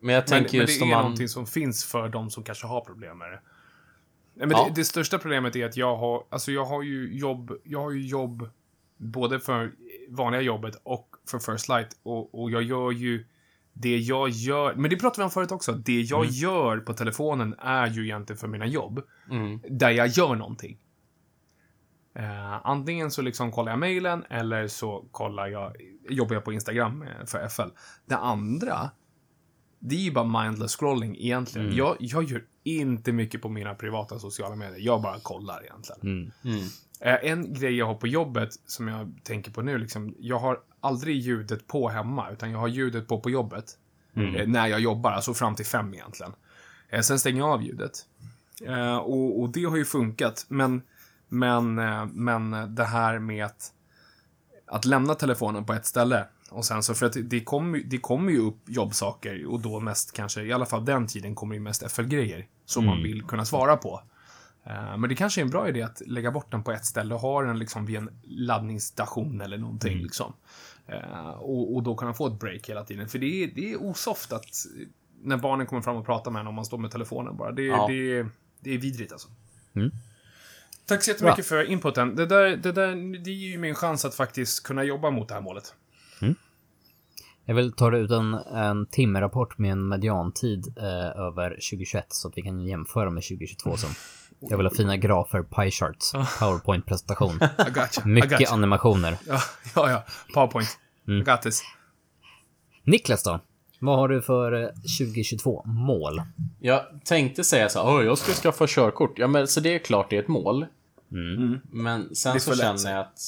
[0.01, 1.03] Men jag Men, tänker men det just är om man...
[1.03, 3.41] någonting som finns för de som kanske har problem med det.
[4.35, 4.65] Nej, men Ja.
[4.69, 7.91] det, det största problemet är att jag har, alltså jag har ju jobb, jag har
[7.91, 8.49] ju jobb
[8.97, 9.73] både för
[10.09, 13.27] vanliga jobbet och för First Light och, och jag gör ju
[13.81, 17.55] det jag gör, men det pratade vi om förut också, det jag gör på telefonen
[17.59, 19.03] är ju egentligen för mina jobb.
[19.31, 19.61] Mm.
[19.71, 20.79] Där jag gör någonting.
[22.15, 25.73] Eh, antingen så liksom kollar jag mejlen eller så kollar jag,
[26.09, 27.71] jobbar jag på Instagram eh, för FL.
[28.07, 28.91] Det andra,
[29.79, 31.77] det är ju bara mindless scrolling egentligen.
[31.77, 34.79] Jag, jag gör inte mycket på mina privata sociala medier.
[34.81, 36.01] Jag bara kollar egentligen.
[36.03, 36.31] Mm.
[36.45, 36.67] Mm.
[37.01, 40.59] Eh, En grej jag har på jobbet som jag tänker på nu, liksom, jag har
[40.81, 43.77] aldrig ljudet på hemma, utan jag har ljudet på på jobbet.
[44.37, 46.33] Eh, när jag jobbar, alltså fram till fem egentligen.
[46.89, 48.07] Eh, sen stänger jag av ljudet.
[48.67, 50.83] Eh, och, och det har ju funkat, men,
[51.29, 51.75] men,
[52.13, 53.73] men det här med att,
[54.67, 58.33] att lämna telefonen på ett ställe och sen så, för att det kommer, det kommer
[58.33, 61.93] ju upp jobbsaker och då mest kanske, i alla fall den tiden kommer ju mest
[61.93, 64.03] FL-grejer som man vill kunna svara på.
[64.99, 67.21] Men det kanske är en bra idé att lägga bort den på ett ställe och
[67.21, 69.99] ha den liksom vid en laddningsstation eller någonting.
[70.03, 70.33] Liksom.
[70.89, 73.09] Eh, Och, och då kunna få ett break hela tiden.
[73.09, 74.87] För det är, det är osoft att eh,
[75.23, 77.53] när barnen kommer fram och pratar med en om man står med telefonen bara.
[77.53, 77.87] Det, Ja.
[77.89, 78.27] det,
[78.61, 79.29] det är vidrigt alltså.
[79.75, 79.91] Mm.
[80.87, 82.17] Tack så jättemycket för inputen.
[82.17, 85.29] Det, där, det, där, det ger ju mig en chans att faktiskt kunna jobba mot
[85.29, 85.75] det här målet.
[87.45, 92.39] Jag vill ta ut en, en timrapport med en mediantid eh, över 2021 så att
[92.39, 93.91] vi kan jämföra med 2022 sen.
[94.41, 97.41] Jag vill ha fina grafer, pie charts, powerpoint-presentation.
[98.05, 99.17] Mycket animationer.
[99.27, 99.41] Ja,
[99.75, 100.05] ja, ja.
[100.35, 100.79] Powerpoint.
[101.07, 101.63] I got this.
[102.85, 103.41] Niklas då?
[103.81, 106.23] Vad har du för eh, 2022 mål?
[106.61, 109.19] Jag tänkte säga så här, "Åh, jag ska skaffa körkort.
[109.19, 110.67] Ja, men så det är klart det är ett mål.
[111.13, 111.61] Mm.
[111.71, 113.21] Men sen så känner jag att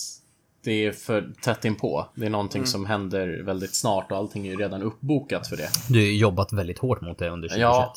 [0.65, 2.07] det är för tätt inpå.
[2.15, 2.33] Det är Mm.
[2.33, 5.69] någonting som händer väldigt snart och allting är ju redan uppbokat för det.
[5.89, 7.61] Du har ju jobbat väldigt hårt mot det under 2021.
[7.61, 7.95] Ja.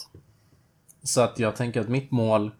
[1.03, 2.51] Så att jag tänker att mitt mål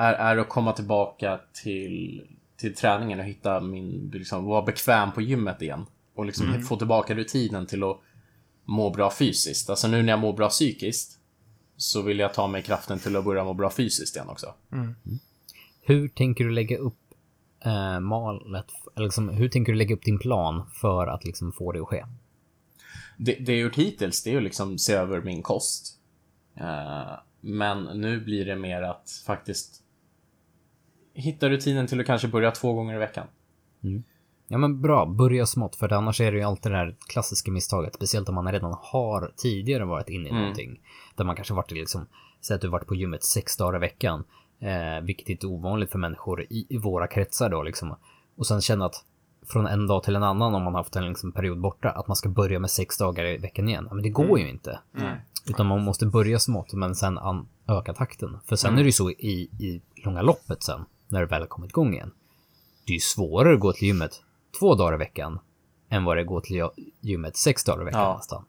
[0.00, 5.20] är, är att komma tillbaka till, till träningen och hitta min, liksom, vara bekväm på
[5.22, 5.86] gymmet igen.
[6.14, 6.62] Och liksom Mm.
[6.62, 8.00] få tillbaka rutinen till att
[8.64, 9.70] må bra fysiskt.
[9.70, 11.18] Alltså nu när jag mår bra psykiskt
[11.76, 14.54] så vill jag ta mig kraften till att börja må bra fysiskt igen också.
[15.82, 16.98] Hur tänker du lägga upp
[17.64, 18.66] eh, målet?
[18.96, 21.88] Eller liksom, hur tänker du lägga upp din plan för att liksom få det att
[21.88, 22.04] ske?
[23.16, 25.98] Det, det jag gjort hittills, det är ju liksom se över min kost.
[26.56, 29.79] Eh, men nu blir det mer att faktiskt
[31.20, 33.26] hitta rutinen till att kanske börja två gånger i veckan.
[34.48, 37.94] Ja men bra, börja smått för annars är det ju alltid det här klassiska misstaget,
[37.94, 40.80] speciellt om man redan har tidigare varit inne i någonting.
[41.16, 42.06] Där man kanske varit liksom,
[42.40, 44.24] säg att du varit på gymmet sex dagar i veckan,
[44.60, 47.94] eh, vilket är inte ovanligt för människor i, i våra kretsar då liksom.
[48.36, 49.04] Och sen känna att
[49.46, 52.16] från en dag till en annan om man haft en liksom, period borta, att man
[52.16, 53.88] ska börja med sex dagar i veckan igen.
[53.92, 54.78] Men det går ju inte.
[55.48, 58.38] Utan man måste börja smått men sen an- öka takten.
[58.46, 60.80] För sen är det ju så i, i långa loppet sen,
[61.10, 62.10] när det väl kommit igång igen.
[62.86, 64.22] Det är ju svårare att gå till gymmet
[64.58, 65.38] två dagar i veckan
[65.90, 66.68] än vad det är att gå till
[67.00, 68.16] gymmet sex dagar i veckan Ja.
[68.16, 68.44] nästan.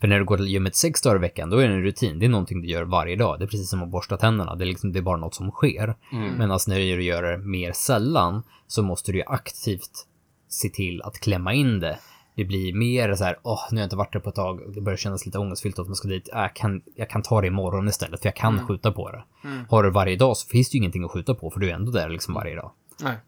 [0.00, 2.18] För när du går till gymmet sex dagar i veckan, då är det en rutin.
[2.18, 3.38] Det är någonting du gör varje dag.
[3.38, 4.54] Det är precis som att borsta tänderna.
[4.54, 5.94] Det är, liksom, det är bara något som sker.
[6.38, 10.06] Medan när du gör det mer sällan så måste du ju aktivt
[10.48, 11.98] se till att klämma in det.
[12.36, 14.74] Det blir mer så här, åh, nu har jag inte varit där på ett tag.
[14.74, 16.28] Det börjar kännas lite ångestfyllt att man ska dit.
[16.32, 19.24] Jag, kan, jag kan ta det imorgon istället, för jag kan skjuta på det.
[19.70, 21.74] Har du varje dag så finns det ju ingenting att skjuta på, för du är
[21.74, 22.70] ändå där liksom varje dag.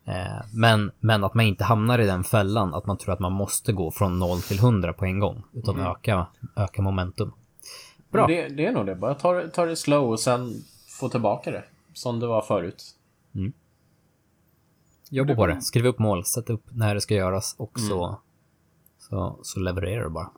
[0.05, 3.33] Eh, men, men att man inte hamnar i den fällan att man tror att man
[3.33, 5.42] måste gå från 0 till 100 på en gång.
[5.53, 7.33] Utan öka, öka momentum.
[8.12, 8.27] Bra.
[8.27, 8.95] Det, det är nog det.
[8.95, 10.53] Bara ta, det- ta det slow och sen
[11.01, 11.64] få tillbaka det.
[11.95, 12.85] Som det var förut.
[15.11, 15.61] Jobba på det.
[15.62, 16.25] Skriv upp mål.
[16.25, 18.21] Sätt upp när det ska göras och så,
[19.09, 20.31] så, så levererar du bara.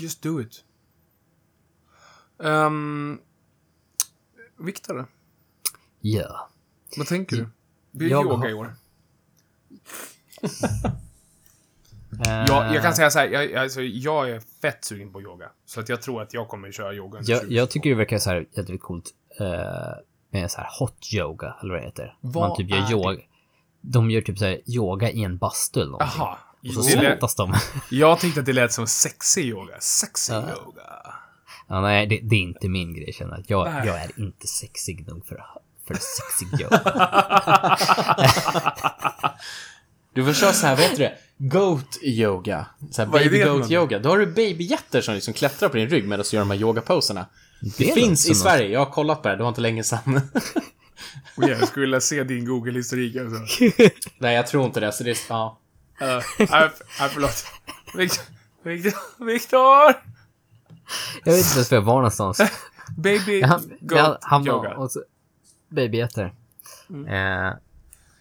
[0.00, 0.64] Just do it.
[2.36, 3.20] Um,
[4.58, 5.06] Viktor,
[6.00, 6.48] Ja.
[6.96, 7.48] vad tänker du?
[7.90, 8.74] Blir Jag yoga har- i år?
[12.26, 15.50] Eh, Jag, jag kan säga så här, jag, alltså, jag är fett sugen på yoga.
[15.66, 17.54] Så att jag tror att jag kommer köra yoga under jag, 2022.
[17.60, 19.46] jag tycker det verkar så här jävligt coolt eh,
[20.30, 22.16] med så här hot yoga, eller vad det heter.
[22.20, 22.92] Vad Man typ gör det?
[22.92, 23.18] yoga.
[23.80, 26.12] De gör typ så här yoga i en bastu eller någonting.
[26.18, 26.38] Jaha.
[26.66, 27.54] Och så svettas de.
[27.90, 29.74] jag tyckte att det lät som sexig yoga.
[29.80, 30.40] Sexy Ja.
[30.40, 30.82] yoga.
[31.68, 33.66] Ja, nej, det, det är inte min grej känner jag.
[33.66, 35.44] Jag, jag är inte sexig nog för,
[35.88, 36.80] för sexig yoga.
[40.14, 41.14] Du får köra så här, vad heter det?
[41.36, 42.66] Goat yoga.
[42.90, 43.70] Så här baby goat något?
[43.70, 43.98] yoga.
[43.98, 46.58] Då har du babyjätter som liksom klättrar på din rygg medan du gör de här
[46.58, 47.26] yogaposerna.
[47.60, 49.84] Det, Det finns något i Sverige, jag har kollat på det, det var inte länge
[49.84, 50.16] sedan.
[51.36, 53.66] Och jag skulle vilja se din Google-historik alltså.
[54.18, 55.16] Nej, jag tror inte det, så det är...
[55.28, 55.58] Ja.
[56.02, 56.70] Uh, nej,
[57.00, 57.44] nej, förlåt.
[57.94, 58.24] Victor,
[58.62, 60.02] Victor, Victor!
[61.24, 62.40] Jag vet inte ens var jag var någonstans.
[62.96, 64.76] Baby Han, goat han, han yoga.
[64.76, 65.02] och så,
[65.68, 66.34] babyjätter.
[67.08, 67.52] Eh,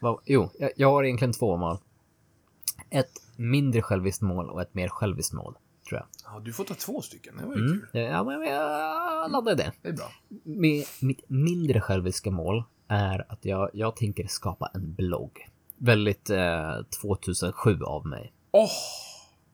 [0.01, 1.78] vad, jo, jag, jag har egentligen två mål.
[2.89, 5.55] Ett mindre själviskt mål och ett mer själviskt mål.
[5.89, 6.07] tror jag.
[6.34, 7.38] Ja, du får ta två stycken.
[7.38, 7.82] Det var ju Mm.
[7.91, 8.01] kul.
[8.01, 9.71] Ja, men jag laddade det.
[9.82, 10.11] Det är bra.
[10.43, 15.49] Med mitt mindre själviska mål är att jag, jag tänker skapa en blogg.
[15.78, 18.34] Väldigt eh, 2007 av mig.
[18.51, 18.69] Åh!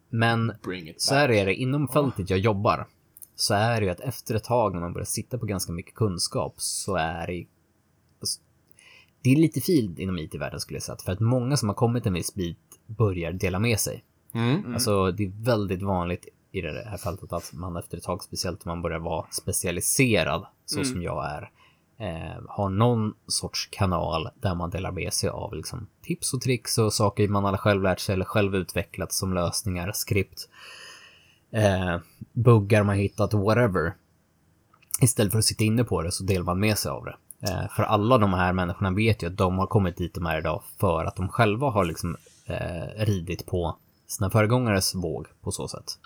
[0.09, 0.53] Men
[0.97, 2.88] så här är det, inom fältet jag jobbar,
[3.36, 5.95] så är det ju att efter ett tag när man börjar sitta på ganska mycket
[5.95, 7.45] kunskap så är det
[8.19, 8.39] alltså,
[9.21, 12.05] det är lite fint inom IT-världen skulle jag säga, för att många som har kommit
[12.05, 14.03] en viss bit börjar dela med sig.
[14.34, 14.74] Mm.
[14.74, 18.65] Alltså det är väldigt vanligt i det här fältet att man efter ett tag, speciellt
[18.65, 20.91] om man börjar vara specialiserad, så Mm.
[20.91, 21.51] som jag är,
[22.03, 26.77] eh, har någon sorts kanal där man delar med sig av liksom, tips och tricks
[26.77, 30.49] och saker man har själv lärt sig eller själv utvecklat som lösningar, skript,
[31.51, 31.97] eh,
[32.33, 33.93] buggar man hittat, whatever.
[35.01, 37.15] Istället för att sitta inne på det så delar man med sig av det.
[37.47, 40.37] Eh, för alla de här människorna vet ju att de har kommit dit de är
[40.37, 43.77] idag för att de själva har liksom eh, ridit på
[44.07, 45.97] sina föregångares våg på så sätt.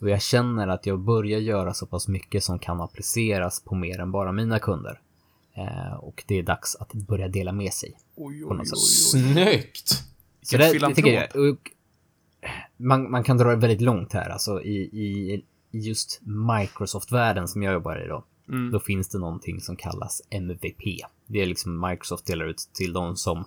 [0.00, 4.00] Och jag känner att jag börjar göra så pass mycket som kan appliceras på mer
[4.00, 5.00] än bara mina kunder.
[5.54, 7.98] Eh, och det är dags att börja dela med sig.
[8.16, 8.76] Oj, oj, oj, oj.
[8.76, 9.88] Snyggt!
[10.42, 11.50] Så det, det tycker jag.
[11.50, 11.70] Och
[12.76, 15.34] man, man kan dra det väldigt långt här, alltså i, i,
[15.70, 18.24] i just Microsoft-världen som jag jobbar i då.
[18.48, 18.70] Mm.
[18.70, 20.82] Då finns det någonting som kallas MVP.
[21.26, 23.44] Det är liksom Microsoft delar ut till de som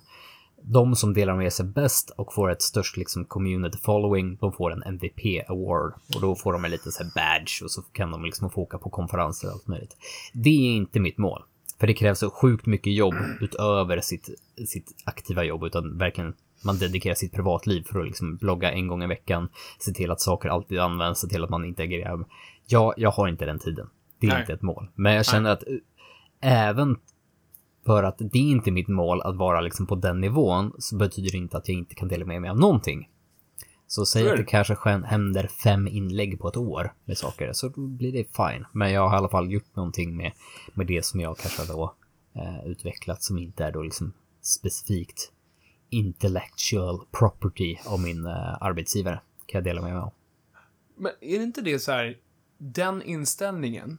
[0.62, 4.72] de som delar med sig bäst och får ett störst liksom community following, de får
[4.72, 8.12] en MVP award och då får de en liten så här badge och så kan
[8.12, 9.98] de liksom få åka på konferenser och allt möjligt.
[10.34, 11.44] Det är inte mitt mål,
[11.80, 14.30] för det krävs så sjukt mycket jobb utöver sitt,
[14.68, 16.34] sitt aktiva jobb, utan verkligen
[16.66, 19.50] man dedikerar sitt privatliv för att liksom blogga en gång i veckan,
[19.80, 22.26] se till att saker alltid används, se till att man integrerar.
[22.68, 23.90] Jag, jag har inte den tiden.
[24.20, 24.40] Det är Nej.
[24.42, 24.88] inte ett mål.
[24.96, 26.98] Men jag känner att eh, även
[27.86, 31.32] för att det är inte mitt mål att vara liksom på den nivån så betyder
[31.32, 33.10] det inte att jag inte kan dela med mig av någonting.
[33.88, 34.76] Så säg att det kanske
[35.06, 38.66] händer fem inlägg på ett år med saker, så då blir det fine.
[38.72, 40.32] Men jag har i alla fall gjort någonting med,
[40.74, 41.96] med det som jag kanske då
[42.36, 45.32] eh, utvecklat som inte är då liksom specifikt
[45.90, 49.22] intellectual property av min eh, arbetsgivare.
[49.46, 50.14] Kan jag dela med mig av.
[50.98, 52.18] Men är det inte det så här,
[52.58, 53.98] den inställningen,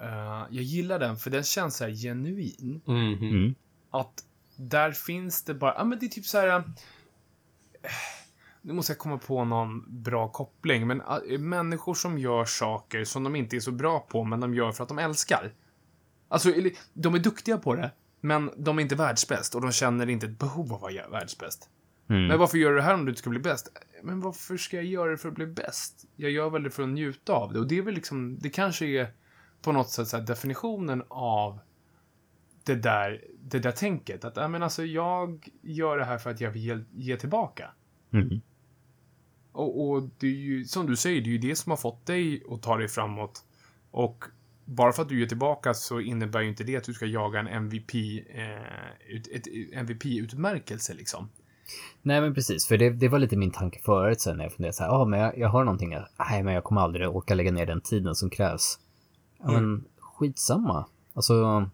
[0.00, 2.80] eh, jag gillar den för den känns så här genuin.
[2.86, 3.28] Mhm.
[3.28, 3.54] Mm.
[3.90, 4.24] Att
[4.56, 6.48] där finns det bara, ja men det är typ så här.
[6.48, 6.64] eh,
[8.66, 13.24] Nu måste jag komma på någon bra koppling, men eh, människor som gör saker som
[13.24, 15.52] de inte är så bra på, men de gör för att de älskar.
[16.28, 16.52] Alltså,
[16.92, 17.90] de är duktiga på det,
[18.20, 21.68] men de är inte världsbäst och de känner inte ett behov av att vara världsbäst.
[22.08, 22.26] Mm.
[22.26, 23.68] Men varför gör du det här om du inte ska bli bäst?
[24.02, 26.04] Men varför ska jag göra det för att bli bäst?
[26.16, 27.58] Jag gör väl det för att njuta av det.
[27.58, 29.12] Och det är väl liksom, det kanske är
[29.62, 31.58] på något sätt definitionen av
[32.64, 34.24] det där, det där tänket.
[34.24, 37.70] Att, ja, men alltså, jag gör det här för att jag vill ge, ge tillbaka.
[38.12, 38.40] Mm.
[39.54, 42.06] Och, och det är ju, som du säger, det är ju det som har fått
[42.06, 43.44] dig att ta dig framåt.
[43.90, 44.24] Och
[44.64, 47.40] bara för att du ger tillbaka så innebär ju inte det att du ska jaga
[47.40, 51.28] en MVP, eh, ut, ett MVP-utmärkelse liksom.
[52.02, 54.74] Nej men precis, för det, det var lite min tanke förut sen när jag funderade
[54.74, 55.90] så här, ja ah, men jag, jag har någonting,
[56.30, 58.78] nej men jag kommer aldrig orka lägga ner den tiden som krävs.
[59.38, 60.86] Ja men skitsamma.
[61.14, 61.70] Alltså,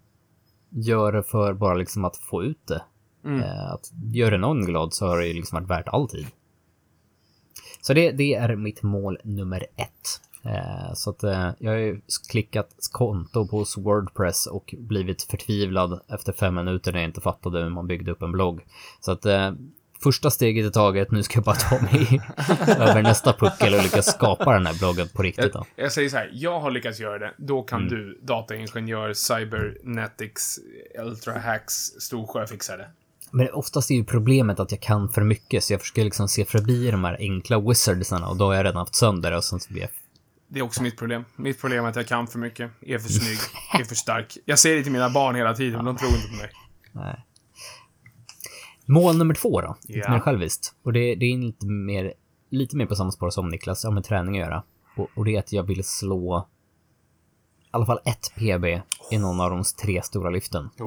[0.69, 2.83] gör det för bara liksom att få ut det.
[3.25, 3.41] Mm.
[3.41, 6.27] Eh, att gör det någon glad så har det ju liksom varit värt all tid.
[7.81, 10.21] Så det, det är mitt mål nummer ett.
[10.45, 12.01] Eh, så att eh, jag har ju
[12.31, 17.71] klickat konto på Wordpress och blivit förtvivlad efter fem minuter när jag inte fattade hur
[17.71, 18.61] man byggde upp en blogg.
[19.01, 19.53] Så att eh,
[20.03, 22.21] första steget i taget, nu ska jag bara ta mig
[22.79, 25.53] över nästa puckel och lyckas skapa den här bloggen på riktigt.
[25.53, 25.65] Då.
[25.77, 27.33] Jag, jag säger så här, jag har lyckats göra det.
[27.39, 27.91] Då kan Mm.
[27.95, 30.59] du, dataingenjör, cybernetics,
[31.05, 32.87] ultrahacks, storsjö fixa det.
[33.31, 36.45] Men oftast är ju problemet att jag kan för mycket, så jag försöker liksom se
[36.45, 39.73] förbi de här enkla wizardsarna och då har jag redan haft sönder och sen så
[39.73, 39.91] blir jag
[40.49, 41.25] Det är också mitt problem.
[41.37, 43.39] Mitt problem är att jag kan för mycket, är för snygg,
[43.81, 44.39] är för stark.
[44.45, 46.51] Jag säger det till mina barn hela tiden, men de tror inte på mig.
[46.93, 47.25] Nej.
[48.87, 50.11] Mål nummer två då, lite Ja.
[50.13, 50.75] mer själviskt.
[50.83, 52.13] Och det, det är lite mer,
[52.51, 54.63] lite mer på samma spår som Niklas, har med träning att göra.
[54.97, 56.49] Och, och det är att jag vill slå
[57.63, 58.65] i alla fall ett PB
[59.11, 60.71] i någon av de tre stora lyften.
[60.79, 60.83] i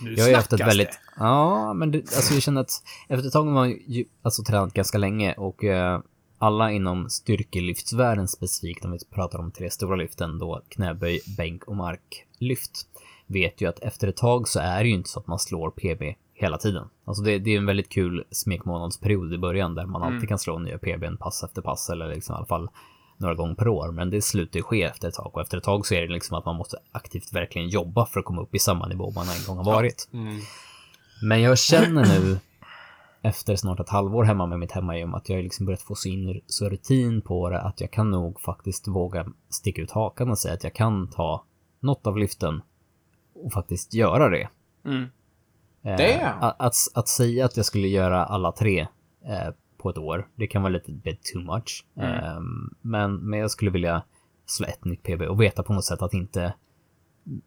[0.00, 0.90] Nu Jag har ju haft ett väldigt...
[0.90, 0.98] det.
[1.16, 4.74] Ja, men det, alltså jag känner att efter ett tag har man ju alltså, tränat
[4.74, 6.00] ganska länge och eh,
[6.38, 11.76] alla inom styrkelyftsvärlden specifikt, om vi pratar om tre stora lyften, då knäböj, bänk och
[11.76, 12.86] marklyft,
[13.26, 15.70] vet ju att efter ett tag så är det ju inte så att man slår
[15.70, 16.02] PB
[16.34, 16.88] hela tiden.
[17.04, 20.58] Alltså det, det är en väldigt kul smekmånadsperiod i början där man alltid kan slå
[20.58, 22.68] nya PBn pass efter pass eller liksom i alla fall
[23.16, 23.92] några gånger per år.
[23.92, 26.12] Men det slutar ju ske efter ett tag och efter ett tag så är det
[26.12, 29.26] liksom att man måste aktivt verkligen jobba för att komma upp i samma nivå man
[29.28, 30.08] en gång har varit.
[30.12, 30.40] Mm.
[31.22, 32.38] Men jag känner nu
[33.22, 36.08] efter snart ett halvår hemma med mitt hemmagym att jag har liksom börjat få så
[36.08, 40.38] in så rutin på det att jag kan nog faktiskt våga sticka ut hakan och
[40.38, 41.44] säga att jag kan ta
[41.80, 42.62] något av lyften
[43.34, 44.48] och faktiskt göra det.
[44.84, 45.08] Mm.
[45.82, 48.80] Eh, att, att, att säga att jag skulle göra alla tre
[49.24, 49.54] eh,
[49.84, 51.84] på ett år, det kan vara lite bit too much.
[52.00, 52.40] Eh,
[52.80, 54.02] men, men jag skulle vilja
[54.46, 56.54] slå ett nytt PB och veta på något sätt att inte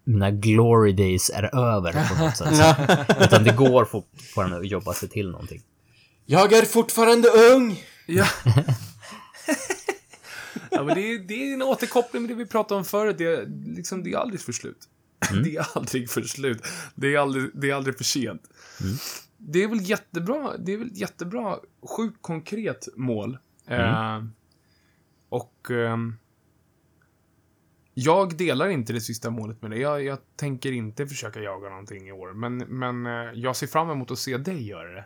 [0.04, 3.22] mina glory days är över på något sätt.
[3.22, 5.62] Utan det går fortfarande att jobba sig till någonting.
[6.26, 7.84] Jag är fortfarande ung!
[8.06, 8.28] Ja.
[10.72, 13.16] ja, men det är, det är en återkoppling med det vi pratade om förut.
[13.18, 14.88] Det är, liksom, det är aldrig för slut.
[15.44, 16.62] Det är aldrig för slut.
[16.96, 18.42] Det är aldrig, det är aldrig för sent.
[19.50, 21.60] Det är väl jättebra, det är väl jättebra,
[21.98, 23.38] sjukt konkret mål.
[23.68, 24.24] Eh,
[25.30, 26.16] och ehm,
[27.94, 29.80] jag delar inte det sista målet med dig.
[29.80, 32.34] Jag, jag tänker inte försöka jaga någonting i år.
[32.34, 35.06] Men, men eh, jag ser fram emot att se dig göra det.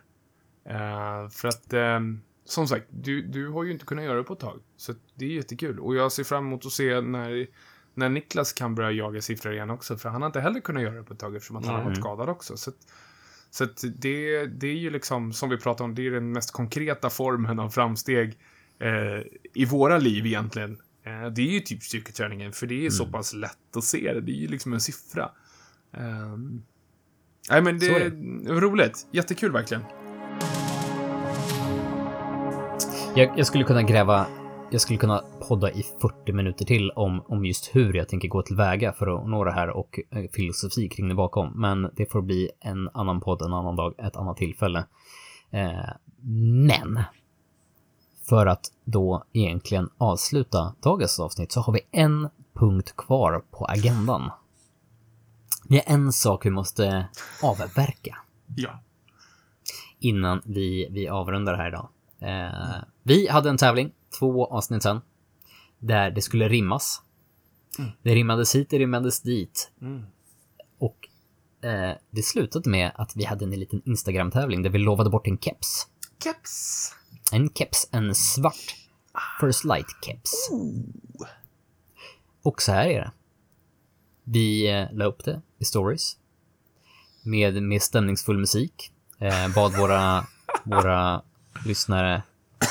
[0.64, 4.32] Eh, för att, ehm, som sagt, du, du har ju inte kunnat göra det på
[4.32, 4.60] ett tag.
[4.76, 5.80] Så det är jättekul.
[5.80, 7.46] Och jag ser fram emot att se när,
[7.94, 9.96] när Niklas kan börja jaga siffror igen också.
[9.96, 11.84] För han har inte heller kunnat göra det på ett tag eftersom att han har
[11.84, 12.56] varit skadad också.
[12.56, 12.76] Så att,
[13.54, 17.10] så det, det är ju liksom, som vi pratade om, det är den mest konkreta
[17.10, 18.38] formen av framsteg
[18.78, 20.78] eh, i våra liv egentligen.
[21.04, 24.20] Eh, det är ju typ styrketräningen, för det är så pass lätt att se det.
[24.20, 25.30] Det är ju liksom en siffra.
[27.50, 28.10] Nej, men det är
[28.60, 29.06] roligt.
[29.10, 29.82] Jättekul verkligen.
[33.16, 34.26] Jag, jag skulle kunna gräva,
[34.72, 38.42] jag skulle kunna podda i 40 minuter till om, om just hur jag tänker gå
[38.42, 41.52] tillväga för att nå det här och eh, filosofi kring det bakom.
[41.60, 44.84] Men det får bli en annan podd, en annan dag, ett annat tillfälle.
[45.50, 45.90] Eh,
[46.66, 47.00] men
[48.28, 54.30] för att då egentligen avsluta dagens avsnitt så har vi en punkt kvar på agendan.
[55.68, 57.08] Det är en sak vi måste
[57.42, 58.18] avverka
[58.56, 58.70] Ja.
[59.98, 61.88] innan vi, vi avrundar här idag.
[62.20, 65.00] Eh, vi hade en tävling, två avsnitt sen,
[65.78, 67.02] där det skulle rimmas.
[68.02, 69.72] Det rimmades hit, det rimmades dit.
[69.80, 70.02] Mm.
[70.78, 71.08] Och
[71.68, 75.38] eh, det slutade med att vi hade en liten Instagram-tävling där vi lovade bort en
[75.38, 75.86] keps.
[76.24, 76.92] Keps.
[77.32, 78.76] En keps, en svart
[79.40, 80.30] First Light-keps.
[82.42, 83.12] Och så här är det.
[84.24, 86.16] Vi eh, la upp det i stories.
[87.22, 88.92] Med, med stämningsfull musik.
[89.18, 90.26] Eh, bad våra,
[90.64, 91.22] våra
[91.66, 92.22] lyssnare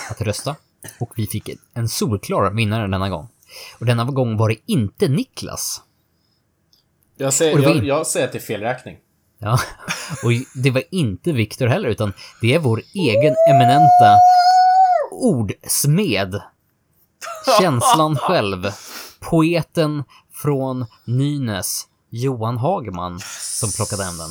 [0.09, 0.55] att rösta.
[0.99, 3.27] Och vi fick en solklar vinnare denna gång.
[3.79, 5.81] Och denna gång var det inte Niklas.
[7.17, 8.97] Jag säger, jag, in- jag säger att det är fel räkning.
[9.39, 9.59] Ja,
[10.23, 10.31] och
[10.63, 14.17] det var inte Viktor heller, utan det är vår egen eminenta
[15.11, 16.41] ordsmed.
[17.59, 18.71] Känslan själv.
[19.19, 20.03] Poeten
[20.33, 23.19] från Nynäs, Johan Hagman,
[23.59, 24.29] som plockade hem den.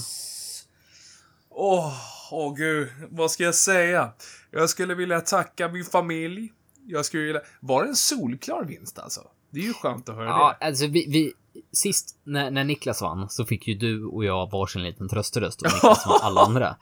[1.50, 1.92] Åh,
[2.30, 4.12] åh gud, vad ska jag säga?
[4.50, 6.52] Jag skulle vilja tacka min familj.
[6.86, 7.40] Jag skulle vilja...
[7.60, 9.20] Var det en solklar vinst alltså?
[9.50, 10.66] Det är ju skönt att höra Ja, det.
[10.66, 11.32] alltså vi, vi
[11.72, 15.72] sist när, när Niklas vann så fick ju du och jag varsin liten trösteröst och
[15.72, 16.76] Niklas vann alla andra.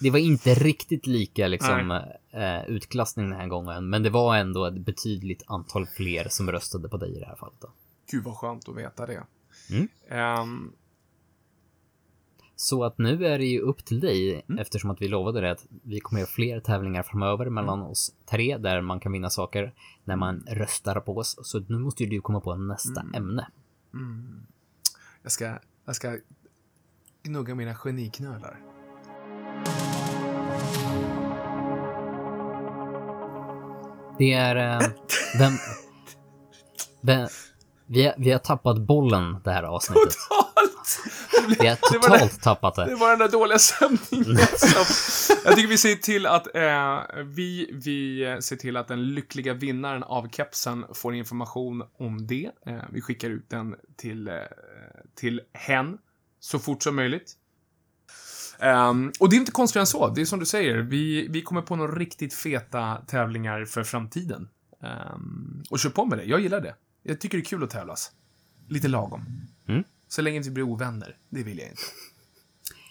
[0.00, 1.90] Det var inte riktigt lika liksom
[2.32, 6.88] eh, utklassning den här gången, men det var ändå ett betydligt antal fler som röstade
[6.88, 7.60] på dig i det här fallet.
[7.60, 7.72] Då.
[8.10, 9.22] Gud vad skönt att veta det.
[9.70, 9.88] Mm.
[10.10, 10.72] Ehm,
[12.56, 15.66] Så att nu är det ju upp till dig, eftersom att vi lovade det, att
[15.82, 19.74] vi kommer göra fler tävlingar framöver mellan oss tre, där man kan vinna saker
[20.04, 21.38] när man röstar på oss.
[21.42, 23.48] Så nu måste ju du komma på nästa ämne.
[25.22, 26.18] jag, ska, jag ska
[27.22, 28.60] gnugga mina geniknölar.
[34.18, 34.56] Det är...
[34.56, 34.88] Eh,
[35.38, 35.52] vem,
[37.00, 37.28] vem,
[37.86, 40.14] vi, har, vi har tappat bollen det här avsnittet.
[41.58, 42.94] Vi har Det var det- totalt tappat Det det.
[42.96, 44.36] var den där dåliga stämningen.
[44.56, 49.14] som- jag tycker vi ser till att eh, vi, vi eh, ser till att den
[49.14, 52.50] lyckliga vinnaren av kepsen får information om det.
[52.66, 54.34] Eh, vi skickar ut den till, eh,
[55.14, 55.98] till hen
[56.40, 57.32] så fort som möjligt.
[58.58, 60.08] Ehm, och det är inte konstigt än så.
[60.08, 60.76] Det är som du säger.
[60.76, 64.48] Vi, vi kommer på några riktigt feta tävlingar för framtiden.
[64.82, 66.24] Ehm, och kör på med det.
[66.24, 66.74] Jag gillar det.
[67.02, 68.12] Jag tycker det är kul att tävlas.
[68.68, 69.24] Lite lagom.
[69.68, 69.84] Mm.
[70.12, 71.16] Så länge vi blir ovänner.
[71.28, 71.82] Det vill jag inte.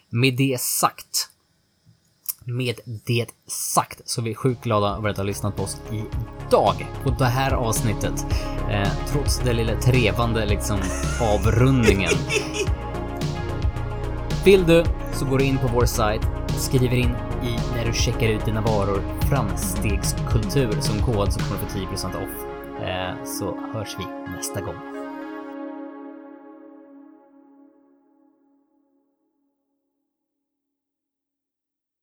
[0.09, 1.29] Med det sagt.
[2.45, 6.87] Med det sagt så är vi sjukt glada över att ha lyssnat på oss idag
[7.03, 8.25] på det här avsnittet.
[8.69, 10.79] Eh, trots det lilla trevande liksom
[11.21, 12.11] avrundningen.
[14.45, 18.27] Vill du så går du in på vår sajt, skriver in i när du checkar
[18.27, 22.45] ut dina varor framstegskultur som kod så kommer du få 10% off.
[22.83, 24.05] Eh, så hörs vi
[24.35, 24.90] nästa gång.